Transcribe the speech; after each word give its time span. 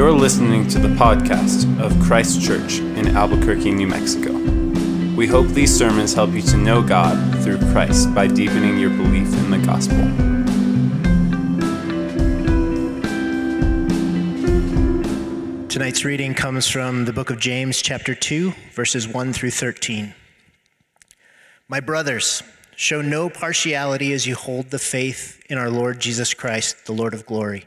You're 0.00 0.12
listening 0.12 0.66
to 0.68 0.78
the 0.78 0.88
podcast 0.88 1.78
of 1.78 1.92
Christ 2.00 2.40
Church 2.40 2.78
in 2.78 3.08
Albuquerque, 3.08 3.70
New 3.70 3.86
Mexico. 3.86 4.32
We 5.14 5.26
hope 5.26 5.48
these 5.48 5.76
sermons 5.76 6.14
help 6.14 6.30
you 6.30 6.40
to 6.40 6.56
know 6.56 6.80
God 6.80 7.44
through 7.44 7.58
Christ 7.70 8.14
by 8.14 8.26
deepening 8.26 8.78
your 8.78 8.88
belief 8.88 9.30
in 9.34 9.50
the 9.50 9.58
gospel. 9.58 9.98
Tonight's 15.68 16.02
reading 16.02 16.32
comes 16.32 16.66
from 16.66 17.04
the 17.04 17.12
book 17.12 17.28
of 17.28 17.38
James, 17.38 17.82
chapter 17.82 18.14
2, 18.14 18.54
verses 18.72 19.06
1 19.06 19.34
through 19.34 19.50
13. 19.50 20.14
My 21.68 21.80
brothers, 21.80 22.42
show 22.74 23.02
no 23.02 23.28
partiality 23.28 24.14
as 24.14 24.26
you 24.26 24.34
hold 24.34 24.70
the 24.70 24.78
faith 24.78 25.44
in 25.50 25.58
our 25.58 25.68
Lord 25.68 26.00
Jesus 26.00 26.32
Christ, 26.32 26.86
the 26.86 26.92
Lord 26.92 27.12
of 27.12 27.26
glory. 27.26 27.66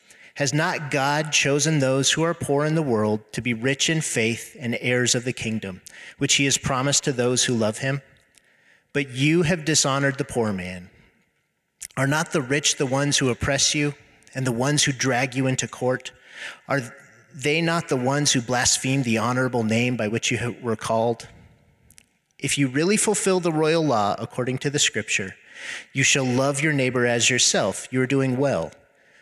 Has 0.41 0.55
not 0.55 0.89
God 0.89 1.31
chosen 1.31 1.77
those 1.77 2.13
who 2.13 2.23
are 2.23 2.33
poor 2.33 2.65
in 2.65 2.73
the 2.73 2.81
world 2.81 3.19
to 3.33 3.43
be 3.43 3.53
rich 3.53 3.91
in 3.91 4.01
faith 4.01 4.57
and 4.59 4.75
heirs 4.81 5.13
of 5.13 5.23
the 5.23 5.33
kingdom, 5.33 5.81
which 6.17 6.33
he 6.33 6.45
has 6.45 6.57
promised 6.57 7.03
to 7.03 7.11
those 7.11 7.43
who 7.43 7.53
love 7.53 7.77
him? 7.77 8.01
But 8.91 9.11
you 9.11 9.43
have 9.43 9.65
dishonored 9.65 10.17
the 10.17 10.25
poor 10.25 10.51
man. 10.51 10.89
Are 11.95 12.07
not 12.07 12.31
the 12.31 12.41
rich 12.41 12.77
the 12.77 12.87
ones 12.87 13.19
who 13.19 13.29
oppress 13.29 13.75
you 13.75 13.93
and 14.33 14.47
the 14.47 14.51
ones 14.51 14.83
who 14.83 14.91
drag 14.91 15.35
you 15.35 15.45
into 15.45 15.67
court? 15.67 16.11
Are 16.67 16.81
they 17.35 17.61
not 17.61 17.89
the 17.89 17.95
ones 17.95 18.31
who 18.31 18.41
blaspheme 18.41 19.03
the 19.03 19.19
honorable 19.19 19.61
name 19.61 19.95
by 19.95 20.07
which 20.07 20.31
you 20.31 20.55
were 20.59 20.75
called? 20.75 21.27
If 22.39 22.57
you 22.57 22.67
really 22.67 22.97
fulfill 22.97 23.41
the 23.41 23.51
royal 23.51 23.85
law 23.85 24.15
according 24.17 24.57
to 24.57 24.71
the 24.71 24.79
scripture, 24.79 25.35
you 25.93 26.01
shall 26.01 26.25
love 26.25 26.63
your 26.63 26.73
neighbor 26.73 27.05
as 27.05 27.29
yourself, 27.29 27.87
you 27.91 28.01
are 28.01 28.07
doing 28.07 28.37
well. 28.37 28.71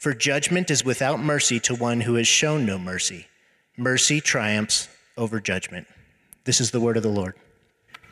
For 0.00 0.14
judgment 0.14 0.70
is 0.70 0.82
without 0.82 1.20
mercy 1.20 1.60
to 1.60 1.74
one 1.74 2.00
who 2.00 2.14
has 2.14 2.26
shown 2.26 2.64
no 2.64 2.78
mercy. 2.78 3.26
Mercy 3.76 4.22
triumphs 4.22 4.88
over 5.18 5.40
judgment. 5.42 5.86
This 6.44 6.58
is 6.58 6.70
the 6.70 6.80
word 6.80 6.96
of 6.96 7.02
the 7.02 7.10
Lord. 7.10 7.34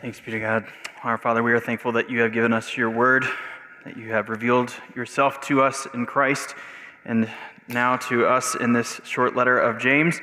Thanks 0.03 0.21
be 0.21 0.33
to 0.33 0.39
God. 0.39 0.67
Our 1.03 1.17
Father, 1.17 1.43
we 1.43 1.51
are 1.53 1.61
thankful 1.61 1.93
that 1.93 2.11
you 2.11 2.21
have 2.21 2.35
given 2.35 2.53
us 2.53 2.77
your 2.77 2.91
word, 2.91 3.25
that 3.87 3.97
you 3.97 4.11
have 4.11 4.29
revealed 4.29 4.75
yourself 4.95 5.41
to 5.47 5.63
us 5.63 5.89
in 5.95 6.05
Christ, 6.05 6.55
and 7.07 7.27
now 7.69 7.97
to 7.97 8.27
us 8.27 8.55
in 8.55 8.75
this 8.75 9.01
short 9.05 9.35
letter 9.35 9.59
of 9.59 9.79
James. 9.79 10.21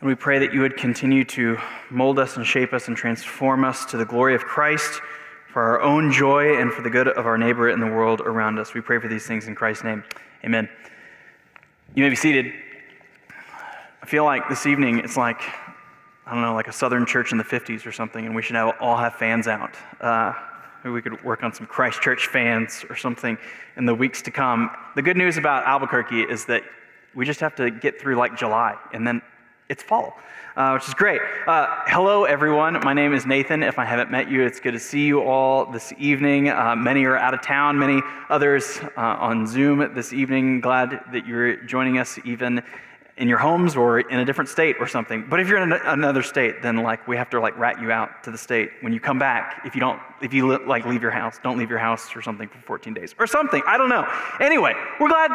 And 0.00 0.06
we 0.06 0.14
pray 0.14 0.38
that 0.40 0.52
you 0.52 0.60
would 0.60 0.76
continue 0.76 1.24
to 1.24 1.56
mold 1.88 2.18
us 2.18 2.36
and 2.36 2.44
shape 2.44 2.74
us 2.74 2.86
and 2.86 2.94
transform 2.94 3.64
us 3.64 3.86
to 3.86 3.96
the 3.96 4.04
glory 4.04 4.34
of 4.34 4.44
Christ 4.44 5.00
for 5.50 5.62
our 5.62 5.80
own 5.80 6.12
joy 6.12 6.60
and 6.60 6.70
for 6.70 6.82
the 6.82 6.90
good 6.90 7.08
of 7.08 7.24
our 7.24 7.38
neighbor 7.38 7.70
and 7.70 7.80
the 7.80 7.86
world 7.86 8.20
around 8.20 8.58
us. 8.58 8.74
We 8.74 8.82
pray 8.82 8.98
for 8.98 9.08
these 9.08 9.26
things 9.26 9.48
in 9.48 9.54
Christ's 9.54 9.84
name. 9.84 10.04
Amen. 10.46 10.68
You 11.96 12.04
may 12.04 12.08
be 12.08 12.14
seated. 12.14 12.52
I 14.00 14.06
feel 14.06 14.22
like 14.22 14.48
this 14.48 14.64
evening 14.64 15.00
it's 15.00 15.16
like, 15.16 15.40
I 16.24 16.30
don't 16.30 16.40
know, 16.40 16.54
like 16.54 16.68
a 16.68 16.72
southern 16.72 17.04
church 17.04 17.32
in 17.32 17.38
the 17.38 17.42
50s 17.42 17.84
or 17.84 17.90
something, 17.90 18.24
and 18.24 18.32
we 18.32 18.42
should 18.42 18.54
have, 18.54 18.76
all 18.78 18.96
have 18.96 19.16
fans 19.16 19.48
out. 19.48 19.74
Uh, 20.00 20.32
maybe 20.84 20.94
we 20.94 21.02
could 21.02 21.20
work 21.24 21.42
on 21.42 21.52
some 21.52 21.66
Christ 21.66 22.00
Church 22.00 22.28
fans 22.28 22.84
or 22.88 22.94
something 22.94 23.36
in 23.76 23.86
the 23.86 23.94
weeks 23.94 24.22
to 24.22 24.30
come. 24.30 24.70
The 24.94 25.02
good 25.02 25.16
news 25.16 25.36
about 25.36 25.66
Albuquerque 25.66 26.22
is 26.22 26.44
that 26.44 26.62
we 27.16 27.24
just 27.24 27.40
have 27.40 27.56
to 27.56 27.68
get 27.68 28.00
through 28.00 28.14
like 28.14 28.36
July, 28.36 28.76
and 28.92 29.04
then 29.04 29.22
it's 29.68 29.82
fall 29.82 30.16
uh, 30.56 30.72
which 30.72 30.88
is 30.88 30.94
great. 30.94 31.20
Uh, 31.46 31.66
hello, 31.86 32.24
everyone. 32.24 32.80
My 32.82 32.94
name 32.94 33.12
is 33.12 33.26
Nathan. 33.26 33.62
If 33.62 33.78
I 33.78 33.84
haven't 33.84 34.10
met 34.10 34.30
you, 34.30 34.42
it's 34.42 34.58
good 34.58 34.72
to 34.72 34.78
see 34.78 35.04
you 35.04 35.22
all 35.22 35.66
this 35.70 35.92
evening. 35.98 36.48
Uh, 36.48 36.74
many 36.74 37.04
are 37.04 37.16
out 37.16 37.34
of 37.34 37.42
town, 37.42 37.78
many 37.78 38.00
others 38.30 38.80
uh, 38.96 39.00
on 39.00 39.46
Zoom 39.46 39.92
this 39.94 40.14
evening. 40.14 40.60
Glad 40.62 41.00
that 41.12 41.26
you're 41.26 41.56
joining 41.56 41.98
us 41.98 42.18
even 42.24 42.62
in 43.18 43.28
your 43.28 43.38
homes 43.38 43.76
or 43.76 44.00
in 44.00 44.18
a 44.18 44.24
different 44.24 44.50
state 44.50 44.76
or 44.78 44.86
something. 44.86 45.24
But 45.28 45.40
if 45.40 45.48
you're 45.48 45.62
in 45.62 45.72
another 45.72 46.22
state, 46.22 46.60
then 46.60 46.76
like 46.82 47.08
we 47.08 47.16
have 47.16 47.30
to 47.30 47.40
like 47.40 47.56
rat 47.56 47.80
you 47.80 47.90
out 47.90 48.22
to 48.24 48.30
the 48.30 48.36
state 48.36 48.70
when 48.82 48.92
you 48.92 49.00
come 49.00 49.18
back. 49.18 49.62
If 49.64 49.74
you 49.74 49.80
don't, 49.80 50.00
if 50.20 50.34
you 50.34 50.58
like 50.66 50.84
leave 50.84 51.00
your 51.00 51.10
house, 51.10 51.40
don't 51.42 51.56
leave 51.56 51.70
your 51.70 51.78
house 51.78 52.14
or 52.14 52.20
something 52.20 52.48
for 52.48 52.58
14 52.58 52.92
days 52.92 53.14
or 53.18 53.26
something. 53.26 53.62
I 53.66 53.78
don't 53.78 53.88
know. 53.88 54.06
Anyway, 54.38 54.74
we're 55.00 55.08
glad 55.08 55.30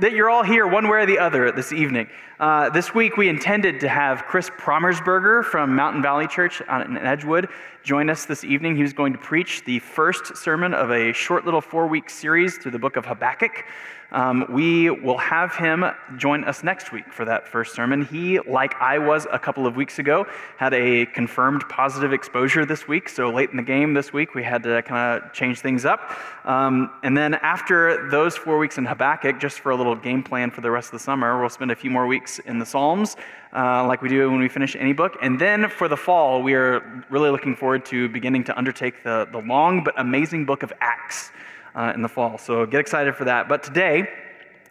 that 0.00 0.12
you're 0.12 0.28
all 0.28 0.42
here 0.42 0.66
one 0.66 0.88
way 0.88 0.98
or 0.98 1.06
the 1.06 1.18
other 1.18 1.50
this 1.52 1.72
evening. 1.72 2.08
Uh, 2.38 2.68
this 2.68 2.94
week 2.94 3.16
we 3.16 3.30
intended 3.30 3.80
to 3.80 3.88
have 3.88 4.24
Chris 4.24 4.50
Promersberger 4.50 5.42
from 5.44 5.74
Mountain 5.74 6.02
Valley 6.02 6.26
Church 6.26 6.60
in 6.60 6.98
Edgewood 6.98 7.48
join 7.82 8.08
us 8.08 8.26
this 8.26 8.44
evening. 8.44 8.76
He 8.76 8.82
was 8.82 8.92
going 8.92 9.12
to 9.12 9.18
preach 9.18 9.64
the 9.64 9.80
first 9.80 10.36
sermon 10.36 10.72
of 10.72 10.90
a 10.90 11.12
short 11.12 11.44
little 11.44 11.60
four-week 11.60 12.08
series 12.08 12.56
through 12.56 12.70
the 12.70 12.78
book 12.78 12.96
of 12.96 13.04
Habakkuk. 13.04 13.64
Um, 14.12 14.44
we 14.50 14.90
will 14.90 15.18
have 15.18 15.54
him 15.54 15.84
join 16.16 16.44
us 16.44 16.62
next 16.62 16.92
week 16.92 17.10
for 17.10 17.24
that 17.24 17.48
first 17.48 17.74
sermon. 17.74 18.04
He, 18.04 18.38
like 18.40 18.74
I 18.80 18.98
was 18.98 19.26
a 19.32 19.38
couple 19.38 19.66
of 19.66 19.74
weeks 19.74 19.98
ago, 19.98 20.26
had 20.58 20.74
a 20.74 21.06
confirmed 21.06 21.64
positive 21.68 22.12
exposure 22.12 22.66
this 22.66 22.86
week. 22.86 23.08
So 23.08 23.30
late 23.30 23.50
in 23.50 23.56
the 23.56 23.62
game 23.62 23.94
this 23.94 24.12
week, 24.12 24.34
we 24.34 24.42
had 24.42 24.62
to 24.64 24.82
kind 24.82 25.22
of 25.22 25.32
change 25.32 25.60
things 25.60 25.86
up. 25.86 26.18
Um, 26.44 26.90
and 27.02 27.16
then 27.16 27.34
after 27.34 28.10
those 28.10 28.36
four 28.36 28.58
weeks 28.58 28.76
in 28.76 28.84
Habakkuk, 28.84 29.40
just 29.40 29.60
for 29.60 29.72
a 29.72 29.76
little 29.76 29.96
game 29.96 30.22
plan 30.22 30.50
for 30.50 30.60
the 30.60 30.70
rest 30.70 30.88
of 30.88 30.92
the 30.92 31.04
summer, 31.04 31.40
we'll 31.40 31.48
spend 31.48 31.70
a 31.70 31.76
few 31.76 31.90
more 31.90 32.06
weeks 32.06 32.38
in 32.40 32.58
the 32.58 32.66
Psalms, 32.66 33.16
uh, 33.54 33.86
like 33.86 34.02
we 34.02 34.10
do 34.10 34.30
when 34.30 34.40
we 34.40 34.48
finish 34.48 34.76
any 34.76 34.92
book. 34.92 35.16
And 35.22 35.40
then 35.40 35.70
for 35.70 35.88
the 35.88 35.96
fall, 35.96 36.42
we 36.42 36.52
are 36.52 37.04
really 37.08 37.30
looking 37.30 37.56
forward 37.56 37.86
to 37.86 38.10
beginning 38.10 38.44
to 38.44 38.58
undertake 38.58 39.02
the, 39.02 39.26
the 39.32 39.38
long 39.38 39.82
but 39.82 39.98
amazing 39.98 40.44
book 40.44 40.62
of 40.62 40.72
Acts 40.80 41.30
uh, 41.74 41.92
in 41.94 42.02
the 42.02 42.08
fall. 42.08 42.38
So 42.38 42.66
get 42.66 42.80
excited 42.80 43.14
for 43.14 43.24
that. 43.24 43.48
But 43.48 43.62
today, 43.62 44.08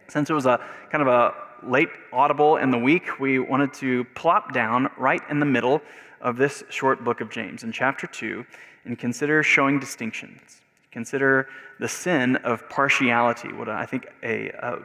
since 0.08 0.30
it 0.30 0.34
was 0.34 0.46
a 0.46 0.60
kind 0.90 1.02
of 1.02 1.08
a 1.08 1.34
late 1.66 1.88
audible 2.12 2.56
in 2.56 2.70
the 2.70 2.78
week, 2.78 3.20
we 3.20 3.38
wanted 3.38 3.72
to 3.74 4.04
plop 4.14 4.52
down 4.52 4.90
right 4.96 5.22
in 5.30 5.40
the 5.40 5.46
middle 5.46 5.80
of 6.20 6.36
this 6.36 6.62
short 6.70 7.04
book 7.04 7.20
of 7.20 7.30
James 7.30 7.64
in 7.64 7.72
chapter 7.72 8.06
2 8.06 8.44
and 8.84 8.98
consider 8.98 9.42
showing 9.42 9.78
distinctions. 9.78 10.60
Consider 10.90 11.48
the 11.80 11.88
sin 11.88 12.36
of 12.36 12.68
partiality, 12.68 13.52
what 13.52 13.68
I 13.68 13.86
think 13.86 14.06
a, 14.22 14.48
a 14.50 14.78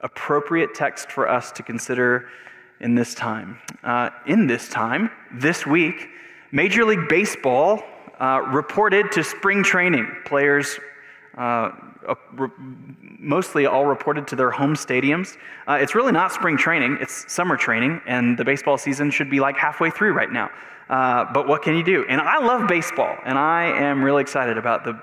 appropriate 0.00 0.74
text 0.74 1.10
for 1.10 1.28
us 1.28 1.50
to 1.52 1.62
consider 1.62 2.28
in 2.80 2.94
this 2.94 3.14
time. 3.14 3.58
Uh, 3.82 4.10
in 4.26 4.46
this 4.46 4.68
time, 4.68 5.10
this 5.32 5.66
week, 5.66 6.08
Major 6.52 6.84
League 6.84 7.08
Baseball 7.08 7.82
uh, 8.20 8.42
reported 8.48 9.10
to 9.12 9.24
spring 9.24 9.62
training. 9.62 10.08
Players 10.24 10.78
uh, 11.38 11.70
mostly 13.18 13.66
all 13.66 13.86
reported 13.86 14.26
to 14.28 14.36
their 14.36 14.50
home 14.50 14.74
stadiums. 14.74 15.36
Uh, 15.66 15.78
it's 15.80 15.94
really 15.94 16.12
not 16.12 16.32
spring 16.32 16.56
training, 16.56 16.98
it's 17.00 17.30
summer 17.32 17.56
training, 17.56 18.00
and 18.06 18.36
the 18.36 18.44
baseball 18.44 18.76
season 18.76 19.10
should 19.10 19.30
be 19.30 19.40
like 19.40 19.56
halfway 19.56 19.90
through 19.90 20.12
right 20.12 20.32
now. 20.32 20.50
Uh, 20.88 21.24
but 21.32 21.46
what 21.46 21.62
can 21.62 21.76
you 21.76 21.84
do? 21.84 22.04
And 22.08 22.20
I 22.20 22.38
love 22.38 22.66
baseball, 22.66 23.16
and 23.24 23.38
I 23.38 23.64
am 23.64 24.02
really 24.02 24.22
excited 24.22 24.58
about 24.58 24.84
the 24.84 25.00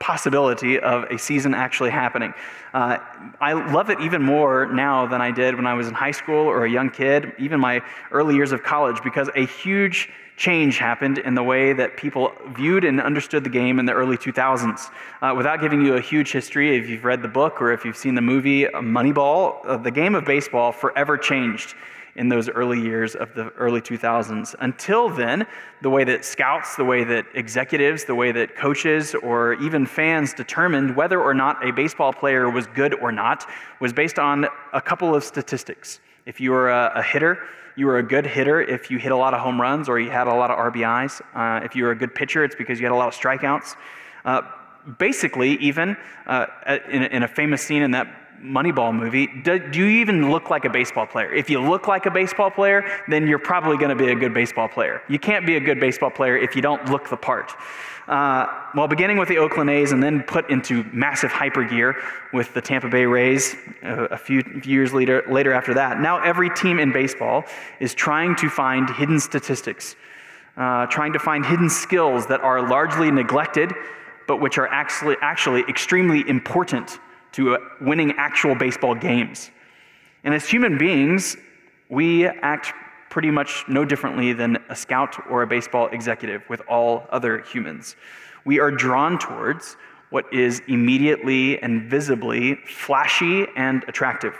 possibility 0.00 0.78
of 0.78 1.04
a 1.04 1.18
season 1.18 1.54
actually 1.54 1.90
happening. 1.90 2.32
Uh, 2.72 2.98
I 3.40 3.52
love 3.52 3.90
it 3.90 4.00
even 4.00 4.22
more 4.22 4.66
now 4.66 5.06
than 5.06 5.20
I 5.20 5.30
did 5.30 5.54
when 5.54 5.66
I 5.66 5.74
was 5.74 5.88
in 5.88 5.94
high 5.94 6.10
school 6.10 6.46
or 6.46 6.64
a 6.64 6.70
young 6.70 6.90
kid, 6.90 7.32
even 7.38 7.60
my 7.60 7.82
early 8.10 8.34
years 8.34 8.52
of 8.52 8.62
college, 8.62 9.02
because 9.04 9.28
a 9.36 9.46
huge 9.46 10.08
change 10.40 10.78
happened 10.78 11.18
in 11.18 11.34
the 11.34 11.42
way 11.42 11.74
that 11.74 11.98
people 11.98 12.32
viewed 12.56 12.82
and 12.82 12.98
understood 12.98 13.44
the 13.44 13.50
game 13.50 13.78
in 13.78 13.84
the 13.84 13.92
early 13.92 14.16
2000s. 14.16 14.90
Uh, 15.20 15.34
without 15.36 15.60
giving 15.60 15.84
you 15.84 15.96
a 15.96 16.00
huge 16.00 16.32
history, 16.32 16.78
if 16.78 16.88
you've 16.88 17.04
read 17.04 17.20
the 17.20 17.28
book 17.28 17.60
or 17.60 17.72
if 17.72 17.84
you've 17.84 17.96
seen 17.96 18.14
the 18.14 18.22
movie 18.22 18.64
Moneyball, 18.64 19.60
uh, 19.66 19.76
the 19.76 19.90
game 19.90 20.14
of 20.14 20.24
baseball 20.24 20.72
forever 20.72 21.18
changed 21.18 21.74
in 22.16 22.30
those 22.30 22.48
early 22.48 22.80
years 22.80 23.14
of 23.14 23.34
the 23.34 23.50
early 23.50 23.82
2000s. 23.82 24.54
Until 24.60 25.10
then, 25.10 25.46
the 25.82 25.90
way 25.90 26.04
that 26.04 26.24
scouts, 26.24 26.74
the 26.74 26.86
way 26.86 27.04
that 27.04 27.26
executives, 27.34 28.06
the 28.06 28.14
way 28.14 28.32
that 28.32 28.56
coaches, 28.56 29.14
or 29.22 29.52
even 29.62 29.84
fans 29.84 30.32
determined 30.32 30.96
whether 30.96 31.20
or 31.20 31.34
not 31.34 31.62
a 31.62 31.70
baseball 31.70 32.14
player 32.14 32.48
was 32.48 32.66
good 32.68 32.94
or 32.94 33.12
not 33.12 33.46
was 33.78 33.92
based 33.92 34.18
on 34.18 34.46
a 34.72 34.80
couple 34.80 35.14
of 35.14 35.22
statistics. 35.22 36.00
If 36.24 36.40
you 36.40 36.50
were 36.52 36.70
a, 36.70 36.92
a 36.96 37.02
hitter, 37.02 37.40
you 37.80 37.86
were 37.86 37.96
a 37.96 38.02
good 38.02 38.26
hitter 38.26 38.60
if 38.60 38.90
you 38.90 38.98
hit 38.98 39.10
a 39.10 39.16
lot 39.16 39.32
of 39.32 39.40
home 39.40 39.58
runs 39.58 39.88
or 39.88 39.98
you 39.98 40.10
had 40.10 40.26
a 40.26 40.34
lot 40.34 40.50
of 40.50 40.58
RBIs. 40.58 41.22
Uh, 41.34 41.64
if 41.64 41.74
you 41.74 41.84
were 41.84 41.92
a 41.92 41.96
good 41.96 42.14
pitcher, 42.14 42.44
it's 42.44 42.54
because 42.54 42.78
you 42.78 42.84
had 42.84 42.92
a 42.92 42.94
lot 42.94 43.08
of 43.08 43.18
strikeouts. 43.18 43.74
Uh, 44.26 44.42
basically, 44.98 45.52
even 45.52 45.96
uh, 46.26 46.44
in, 46.90 47.04
in, 47.04 47.22
a 47.22 47.28
famous 47.28 47.62
scene 47.62 47.80
in 47.80 47.90
that 47.92 48.06
Moneyball 48.42 48.94
movie, 48.94 49.28
do, 49.44 49.58
do, 49.58 49.78
you 49.78 50.00
even 50.02 50.30
look 50.30 50.50
like 50.50 50.66
a 50.66 50.68
baseball 50.68 51.06
player? 51.06 51.32
If 51.32 51.48
you 51.48 51.58
look 51.58 51.88
like 51.88 52.04
a 52.04 52.10
baseball 52.10 52.50
player, 52.50 52.84
then 53.08 53.26
you're 53.26 53.38
probably 53.38 53.78
going 53.78 53.96
to 53.96 54.04
be 54.04 54.12
a 54.12 54.14
good 54.14 54.34
baseball 54.34 54.68
player. 54.68 55.00
You 55.08 55.18
can't 55.18 55.46
be 55.46 55.56
a 55.56 55.60
good 55.60 55.80
baseball 55.80 56.10
player 56.10 56.36
if 56.36 56.54
you 56.54 56.60
don't 56.60 56.84
look 56.90 57.08
the 57.08 57.16
part. 57.16 57.54
Uh, 58.10 58.48
well, 58.74 58.88
beginning 58.88 59.18
with 59.18 59.28
the 59.28 59.38
Oakland 59.38 59.70
A's 59.70 59.92
and 59.92 60.02
then 60.02 60.24
put 60.24 60.50
into 60.50 60.82
massive 60.92 61.30
hyper 61.30 61.62
gear 61.62 61.94
with 62.32 62.52
the 62.54 62.60
Tampa 62.60 62.88
Bay 62.88 63.06
Rays 63.06 63.54
a, 63.84 64.06
a 64.06 64.16
few 64.18 64.42
years 64.64 64.92
later, 64.92 65.22
later 65.30 65.52
after 65.52 65.74
that. 65.74 66.00
Now, 66.00 66.20
every 66.20 66.50
team 66.50 66.80
in 66.80 66.90
baseball 66.90 67.44
is 67.78 67.94
trying 67.94 68.34
to 68.36 68.50
find 68.50 68.90
hidden 68.90 69.20
statistics, 69.20 69.94
uh, 70.56 70.86
trying 70.86 71.12
to 71.12 71.20
find 71.20 71.46
hidden 71.46 71.70
skills 71.70 72.26
that 72.26 72.40
are 72.40 72.68
largely 72.68 73.12
neglected, 73.12 73.72
but 74.26 74.40
which 74.40 74.58
are 74.58 74.66
actually, 74.66 75.14
actually 75.22 75.62
extremely 75.68 76.28
important 76.28 76.98
to 77.30 77.54
uh, 77.54 77.58
winning 77.80 78.14
actual 78.16 78.56
baseball 78.56 78.96
games. 78.96 79.52
And 80.24 80.34
as 80.34 80.48
human 80.48 80.78
beings, 80.78 81.36
we 81.88 82.26
act 82.26 82.72
pretty 83.10 83.30
much 83.30 83.64
no 83.68 83.84
differently 83.84 84.32
than 84.32 84.56
a 84.70 84.76
scout 84.76 85.16
or 85.28 85.42
a 85.42 85.46
baseball 85.46 85.88
executive 85.88 86.48
with 86.48 86.62
all 86.68 87.06
other 87.10 87.42
humans. 87.42 87.96
We 88.44 88.60
are 88.60 88.70
drawn 88.70 89.18
towards 89.18 89.76
what 90.10 90.32
is 90.32 90.62
immediately 90.68 91.60
and 91.60 91.90
visibly 91.90 92.54
flashy 92.66 93.46
and 93.56 93.84
attractive. 93.88 94.34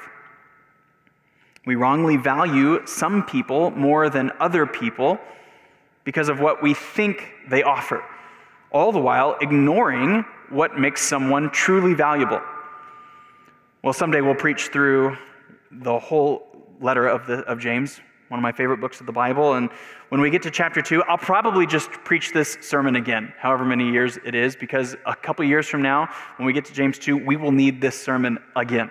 We 1.66 1.74
wrongly 1.74 2.16
value 2.16 2.80
some 2.86 3.24
people 3.24 3.70
more 3.72 4.08
than 4.08 4.32
other 4.40 4.66
people 4.66 5.18
because 6.04 6.28
of 6.28 6.40
what 6.40 6.62
we 6.62 6.72
think 6.72 7.28
they 7.48 7.62
offer, 7.62 8.02
all 8.72 8.92
the 8.92 8.98
while 8.98 9.36
ignoring 9.40 10.24
what 10.48 10.78
makes 10.78 11.02
someone 11.02 11.50
truly 11.50 11.94
valuable. 11.94 12.40
Well, 13.82 13.92
someday 13.92 14.20
we'll 14.20 14.34
preach 14.34 14.68
through 14.68 15.16
the 15.70 15.98
whole 15.98 16.46
letter 16.80 17.06
of, 17.06 17.26
the, 17.26 17.38
of 17.40 17.58
James, 17.58 18.00
one 18.30 18.38
of 18.38 18.42
my 18.42 18.52
favorite 18.52 18.80
books 18.80 19.00
of 19.00 19.06
the 19.06 19.12
Bible. 19.12 19.54
And 19.54 19.68
when 20.08 20.20
we 20.20 20.30
get 20.30 20.40
to 20.42 20.52
chapter 20.52 20.80
two, 20.80 21.02
I'll 21.08 21.18
probably 21.18 21.66
just 21.66 21.90
preach 21.90 22.32
this 22.32 22.56
sermon 22.60 22.94
again, 22.94 23.34
however 23.36 23.64
many 23.64 23.90
years 23.90 24.18
it 24.24 24.36
is, 24.36 24.54
because 24.54 24.96
a 25.04 25.16
couple 25.16 25.44
years 25.44 25.66
from 25.66 25.82
now, 25.82 26.08
when 26.36 26.46
we 26.46 26.52
get 26.52 26.64
to 26.66 26.72
James 26.72 26.96
2, 26.98 27.16
we 27.16 27.36
will 27.36 27.50
need 27.50 27.80
this 27.80 28.00
sermon 28.00 28.38
again. 28.54 28.88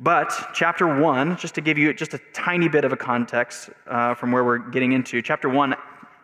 But 0.00 0.32
chapter 0.52 1.00
one, 1.00 1.36
just 1.36 1.54
to 1.54 1.60
give 1.60 1.78
you 1.78 1.94
just 1.94 2.12
a 2.14 2.20
tiny 2.32 2.68
bit 2.68 2.84
of 2.84 2.92
a 2.92 2.96
context 2.96 3.70
uh, 3.86 4.14
from 4.14 4.32
where 4.32 4.42
we're 4.42 4.58
getting 4.58 4.92
into, 4.92 5.22
chapter 5.22 5.48
one 5.48 5.76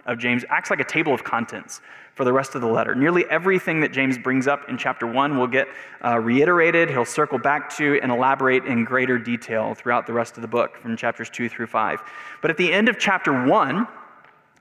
of 0.07 0.19
James 0.19 0.45
acts 0.49 0.71
like 0.71 0.81
a 0.81 0.85
table 0.85 1.15
of 1.15 1.23
contents 1.23 1.81
for 2.17 2.25
the 2.25 2.33
rest 2.33 2.55
of 2.55 2.63
the 2.63 2.67
letter. 2.67 2.95
Nearly 2.95 3.27
everything 3.27 3.81
that 3.81 3.93
James 3.93 4.17
brings 4.17 4.49
up 4.49 4.69
in 4.71 4.79
chapter 4.79 5.07
1 5.07 5.37
will 5.37 5.47
get 5.47 5.69
uh, 6.03 6.19
reiterated. 6.19 6.89
He'll 6.89 7.05
circle 7.05 7.39
back 7.39 7.69
to 7.77 8.01
and 8.03 8.11
elaborate 8.11 8.65
in 8.65 8.85
greater 8.85 9.19
detail 9.19 9.75
throughout 9.75 10.07
the 10.07 10.15
rest 10.15 10.37
of 10.37 10.43
the 10.43 10.49
book 10.49 10.79
from 10.79 10.97
chapters 10.97 11.29
2 11.29 11.51
through 11.51 11.67
5. 11.67 12.01
But 12.41 12.51
at 12.51 12.57
the 12.57 12.73
end 12.73 12.89
of 12.89 12.99
chapter 12.99 13.47
1, 13.47 13.87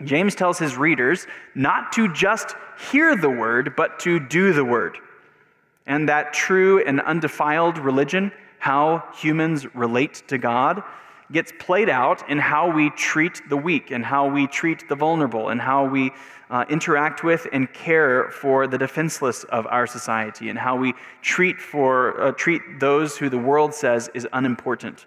James 0.03 0.35
tells 0.35 0.59
his 0.59 0.75
readers 0.75 1.27
not 1.55 1.93
to 1.93 2.11
just 2.11 2.55
hear 2.91 3.15
the 3.15 3.29
word, 3.29 3.73
but 3.77 3.99
to 3.99 4.19
do 4.19 4.51
the 4.51 4.65
word. 4.65 4.97
And 5.87 6.09
that 6.09 6.33
true 6.33 6.83
and 6.83 6.99
undefiled 6.99 7.77
religion, 7.77 8.33
how 8.59 9.05
humans 9.15 9.73
relate 9.73 10.23
to 10.27 10.37
God, 10.37 10.83
gets 11.31 11.51
played 11.59 11.89
out 11.89 12.29
in 12.29 12.37
how 12.37 12.71
we 12.71 12.89
treat 12.91 13.41
the 13.49 13.57
weak 13.57 13.91
and 13.91 14.05
how 14.05 14.27
we 14.29 14.47
treat 14.47 14.87
the 14.87 14.95
vulnerable 14.95 15.49
and 15.49 15.59
how 15.59 15.85
we 15.85 16.11
uh, 16.49 16.65
interact 16.69 17.23
with 17.23 17.47
and 17.51 17.71
care 17.73 18.29
for 18.29 18.67
the 18.67 18.77
defenseless 18.77 19.43
of 19.45 19.65
our 19.67 19.87
society 19.87 20.49
and 20.49 20.59
how 20.59 20.75
we 20.75 20.93
treat, 21.21 21.59
for, 21.59 22.21
uh, 22.21 22.31
treat 22.33 22.61
those 22.79 23.17
who 23.17 23.29
the 23.29 23.37
world 23.37 23.73
says 23.73 24.09
is 24.13 24.27
unimportant. 24.33 25.05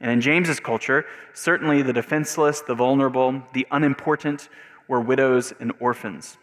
And 0.00 0.10
in 0.10 0.20
James's 0.20 0.60
culture, 0.60 1.04
certainly 1.34 1.82
the 1.82 1.92
defenseless, 1.92 2.62
the 2.62 2.74
vulnerable, 2.74 3.42
the 3.52 3.66
unimportant 3.70 4.48
were 4.86 5.00
widows 5.00 5.52
and 5.60 5.72
orphans. 5.80 6.38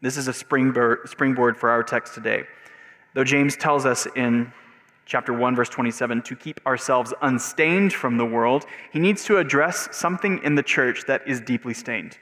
This 0.00 0.16
is 0.16 0.28
a 0.28 0.32
springboard, 0.32 1.08
springboard 1.08 1.56
for 1.56 1.70
our 1.70 1.82
text 1.82 2.14
today. 2.14 2.44
Though 3.14 3.24
James 3.24 3.56
tells 3.56 3.86
us 3.86 4.06
in 4.16 4.52
chapter 5.06 5.32
1 5.32 5.56
verse 5.56 5.68
27 5.68 6.22
to 6.22 6.36
keep 6.36 6.60
ourselves 6.66 7.12
unstained 7.22 7.92
from 7.92 8.16
the 8.16 8.24
world 8.24 8.66
he 8.92 8.98
needs 8.98 9.24
to 9.24 9.38
address 9.38 9.88
something 9.92 10.40
in 10.42 10.54
the 10.54 10.62
church 10.62 11.04
that 11.06 11.26
is 11.26 11.40
deeply 11.40 11.74
stained 11.74 12.18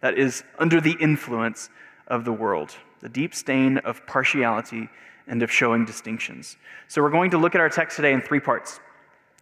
that 0.00 0.18
is 0.18 0.44
under 0.58 0.80
the 0.80 0.96
influence 1.00 1.68
of 2.06 2.24
the 2.24 2.32
world 2.32 2.76
the 3.00 3.08
deep 3.08 3.34
stain 3.34 3.78
of 3.78 4.06
partiality 4.06 4.88
and 5.26 5.42
of 5.42 5.50
showing 5.50 5.84
distinctions. 5.84 6.56
So 6.88 7.00
we're 7.00 7.10
going 7.10 7.30
to 7.30 7.38
look 7.38 7.54
at 7.54 7.60
our 7.60 7.68
text 7.68 7.96
today 7.96 8.12
in 8.12 8.20
three 8.20 8.40
parts. 8.40 8.80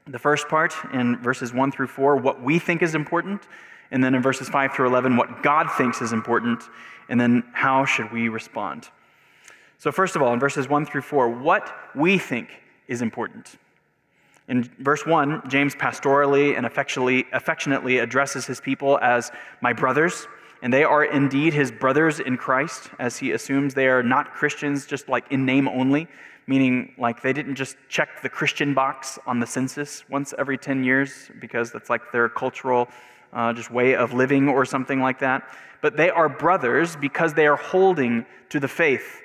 The 0.06 0.18
first 0.18 0.48
part 0.48 0.74
in 0.92 1.16
verses 1.18 1.52
1 1.52 1.72
through 1.72 1.88
4 1.88 2.16
what 2.16 2.42
we 2.42 2.58
think 2.58 2.82
is 2.82 2.94
important 2.94 3.42
and 3.90 4.04
then 4.04 4.14
in 4.14 4.22
verses 4.22 4.48
5 4.48 4.72
through 4.74 4.86
11 4.86 5.16
what 5.16 5.42
god 5.42 5.70
thinks 5.76 6.00
is 6.00 6.12
important 6.12 6.62
and 7.08 7.20
then 7.20 7.42
how 7.52 7.84
should 7.84 8.10
we 8.12 8.28
respond. 8.28 8.88
So 9.78 9.92
first 9.92 10.16
of 10.16 10.22
all 10.22 10.32
in 10.32 10.40
verses 10.40 10.68
1 10.68 10.86
through 10.86 11.02
4 11.02 11.28
what 11.28 11.74
we 11.94 12.18
think 12.18 12.48
is 12.88 13.02
important. 13.02 13.58
In 14.48 14.64
verse 14.78 15.04
1, 15.04 15.48
James 15.48 15.74
pastorally 15.74 16.56
and 16.56 16.64
affectionately 16.64 17.98
addresses 17.98 18.46
his 18.46 18.60
people 18.60 18.98
as 19.02 19.30
my 19.60 19.74
brothers, 19.74 20.26
and 20.62 20.72
they 20.72 20.84
are 20.84 21.04
indeed 21.04 21.52
his 21.52 21.70
brothers 21.70 22.18
in 22.18 22.38
Christ, 22.38 22.90
as 22.98 23.18
he 23.18 23.32
assumes 23.32 23.74
they 23.74 23.88
are 23.88 24.02
not 24.02 24.32
Christians 24.32 24.86
just 24.86 25.08
like 25.08 25.30
in 25.30 25.44
name 25.44 25.68
only, 25.68 26.08
meaning 26.46 26.94
like 26.96 27.22
they 27.22 27.34
didn't 27.34 27.56
just 27.56 27.76
check 27.90 28.22
the 28.22 28.28
Christian 28.28 28.72
box 28.72 29.18
on 29.26 29.38
the 29.38 29.46
census 29.46 30.08
once 30.08 30.32
every 30.38 30.56
10 30.56 30.82
years 30.82 31.30
because 31.40 31.70
that's 31.70 31.90
like 31.90 32.10
their 32.10 32.30
cultural 32.30 32.88
uh, 33.34 33.52
just 33.52 33.70
way 33.70 33.94
of 33.94 34.14
living 34.14 34.48
or 34.48 34.64
something 34.64 35.00
like 35.00 35.18
that. 35.18 35.46
But 35.82 35.98
they 35.98 36.08
are 36.08 36.28
brothers 36.28 36.96
because 36.96 37.34
they 37.34 37.46
are 37.46 37.56
holding 37.56 38.24
to 38.48 38.58
the 38.58 38.66
faith 38.66 39.20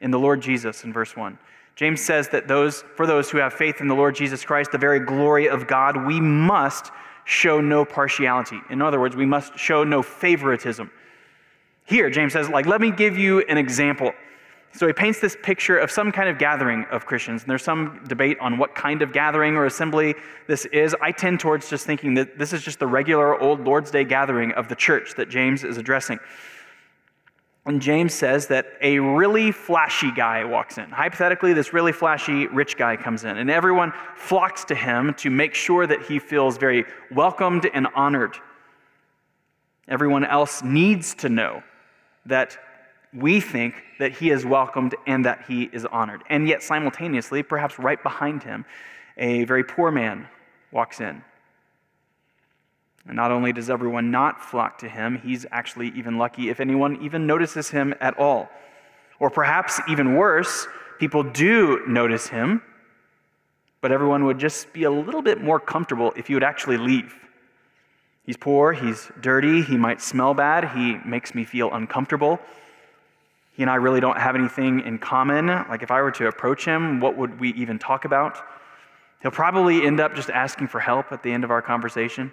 in 0.00 0.10
the 0.10 0.18
Lord 0.18 0.42
Jesus 0.42 0.82
in 0.82 0.92
verse 0.92 1.16
1. 1.16 1.38
James 1.76 2.00
says 2.00 2.28
that 2.28 2.46
those, 2.46 2.82
for 2.94 3.06
those 3.06 3.30
who 3.30 3.38
have 3.38 3.52
faith 3.52 3.80
in 3.80 3.88
the 3.88 3.94
Lord 3.94 4.14
Jesus 4.14 4.44
Christ, 4.44 4.70
the 4.70 4.78
very 4.78 5.00
glory 5.00 5.48
of 5.48 5.66
God, 5.66 6.06
we 6.06 6.20
must 6.20 6.92
show 7.24 7.60
no 7.60 7.84
partiality. 7.84 8.60
In 8.70 8.80
other 8.80 9.00
words, 9.00 9.16
we 9.16 9.26
must 9.26 9.58
show 9.58 9.82
no 9.82 10.02
favoritism. 10.02 10.90
Here, 11.86 12.10
James 12.10 12.32
says, 12.32 12.48
like, 12.48 12.66
let 12.66 12.80
me 12.80 12.90
give 12.90 13.18
you 13.18 13.40
an 13.42 13.58
example. 13.58 14.12
So 14.72 14.86
he 14.86 14.92
paints 14.92 15.20
this 15.20 15.36
picture 15.42 15.78
of 15.78 15.90
some 15.90 16.10
kind 16.10 16.28
of 16.28 16.38
gathering 16.38 16.84
of 16.90 17.06
Christians. 17.06 17.42
And 17.42 17.50
there's 17.50 17.62
some 17.62 18.00
debate 18.08 18.38
on 18.40 18.58
what 18.58 18.74
kind 18.74 19.02
of 19.02 19.12
gathering 19.12 19.54
or 19.54 19.66
assembly 19.66 20.14
this 20.48 20.64
is. 20.66 20.96
I 21.00 21.12
tend 21.12 21.38
towards 21.40 21.70
just 21.70 21.86
thinking 21.86 22.14
that 22.14 22.38
this 22.38 22.52
is 22.52 22.62
just 22.62 22.80
the 22.80 22.86
regular 22.86 23.40
old 23.40 23.60
Lord's 23.60 23.90
Day 23.90 24.04
gathering 24.04 24.50
of 24.52 24.68
the 24.68 24.74
church 24.74 25.14
that 25.16 25.28
James 25.28 25.62
is 25.62 25.76
addressing. 25.76 26.18
And 27.66 27.80
James 27.80 28.12
says 28.12 28.48
that 28.48 28.66
a 28.82 28.98
really 28.98 29.50
flashy 29.50 30.10
guy 30.12 30.44
walks 30.44 30.76
in. 30.76 30.90
Hypothetically, 30.90 31.54
this 31.54 31.72
really 31.72 31.92
flashy 31.92 32.46
rich 32.48 32.76
guy 32.76 32.96
comes 32.96 33.24
in, 33.24 33.38
and 33.38 33.50
everyone 33.50 33.92
flocks 34.16 34.64
to 34.66 34.74
him 34.74 35.14
to 35.14 35.30
make 35.30 35.54
sure 35.54 35.86
that 35.86 36.02
he 36.02 36.18
feels 36.18 36.58
very 36.58 36.84
welcomed 37.10 37.68
and 37.72 37.86
honored. 37.94 38.36
Everyone 39.88 40.24
else 40.24 40.62
needs 40.62 41.14
to 41.16 41.30
know 41.30 41.62
that 42.26 42.58
we 43.14 43.40
think 43.40 43.82
that 43.98 44.12
he 44.12 44.30
is 44.30 44.44
welcomed 44.44 44.94
and 45.06 45.24
that 45.24 45.44
he 45.46 45.70
is 45.72 45.86
honored. 45.86 46.22
And 46.28 46.46
yet, 46.46 46.62
simultaneously, 46.62 47.42
perhaps 47.42 47.78
right 47.78 48.02
behind 48.02 48.42
him, 48.42 48.66
a 49.16 49.44
very 49.44 49.64
poor 49.64 49.90
man 49.90 50.28
walks 50.70 51.00
in. 51.00 51.22
And 53.06 53.16
not 53.16 53.30
only 53.30 53.52
does 53.52 53.68
everyone 53.68 54.10
not 54.10 54.42
flock 54.42 54.78
to 54.78 54.88
him, 54.88 55.20
he's 55.22 55.44
actually 55.50 55.88
even 55.88 56.16
lucky 56.16 56.48
if 56.48 56.60
anyone 56.60 57.02
even 57.02 57.26
notices 57.26 57.70
him 57.70 57.94
at 58.00 58.18
all. 58.18 58.48
Or 59.18 59.30
perhaps 59.30 59.80
even 59.88 60.16
worse, 60.16 60.66
people 60.98 61.22
do 61.22 61.82
notice 61.86 62.28
him, 62.28 62.62
but 63.80 63.92
everyone 63.92 64.24
would 64.24 64.38
just 64.38 64.72
be 64.72 64.84
a 64.84 64.90
little 64.90 65.22
bit 65.22 65.42
more 65.42 65.60
comfortable 65.60 66.12
if 66.16 66.26
he 66.26 66.34
would 66.34 66.42
actually 66.42 66.78
leave. 66.78 67.14
He's 68.24 68.38
poor, 68.38 68.72
he's 68.72 69.10
dirty, 69.20 69.60
he 69.60 69.76
might 69.76 70.00
smell 70.00 70.32
bad, 70.32 70.70
he 70.70 70.96
makes 71.06 71.34
me 71.34 71.44
feel 71.44 71.70
uncomfortable. 71.72 72.40
He 73.52 73.62
and 73.62 73.70
I 73.70 73.74
really 73.76 74.00
don't 74.00 74.16
have 74.16 74.34
anything 74.34 74.80
in 74.80 74.98
common. 74.98 75.46
Like 75.46 75.82
if 75.82 75.90
I 75.90 76.00
were 76.00 76.10
to 76.12 76.26
approach 76.26 76.64
him, 76.64 77.00
what 77.00 77.16
would 77.16 77.38
we 77.38 77.50
even 77.50 77.78
talk 77.78 78.06
about? 78.06 78.38
He'll 79.20 79.30
probably 79.30 79.86
end 79.86 80.00
up 80.00 80.14
just 80.14 80.30
asking 80.30 80.68
for 80.68 80.80
help 80.80 81.12
at 81.12 81.22
the 81.22 81.30
end 81.30 81.44
of 81.44 81.50
our 81.50 81.62
conversation. 81.62 82.32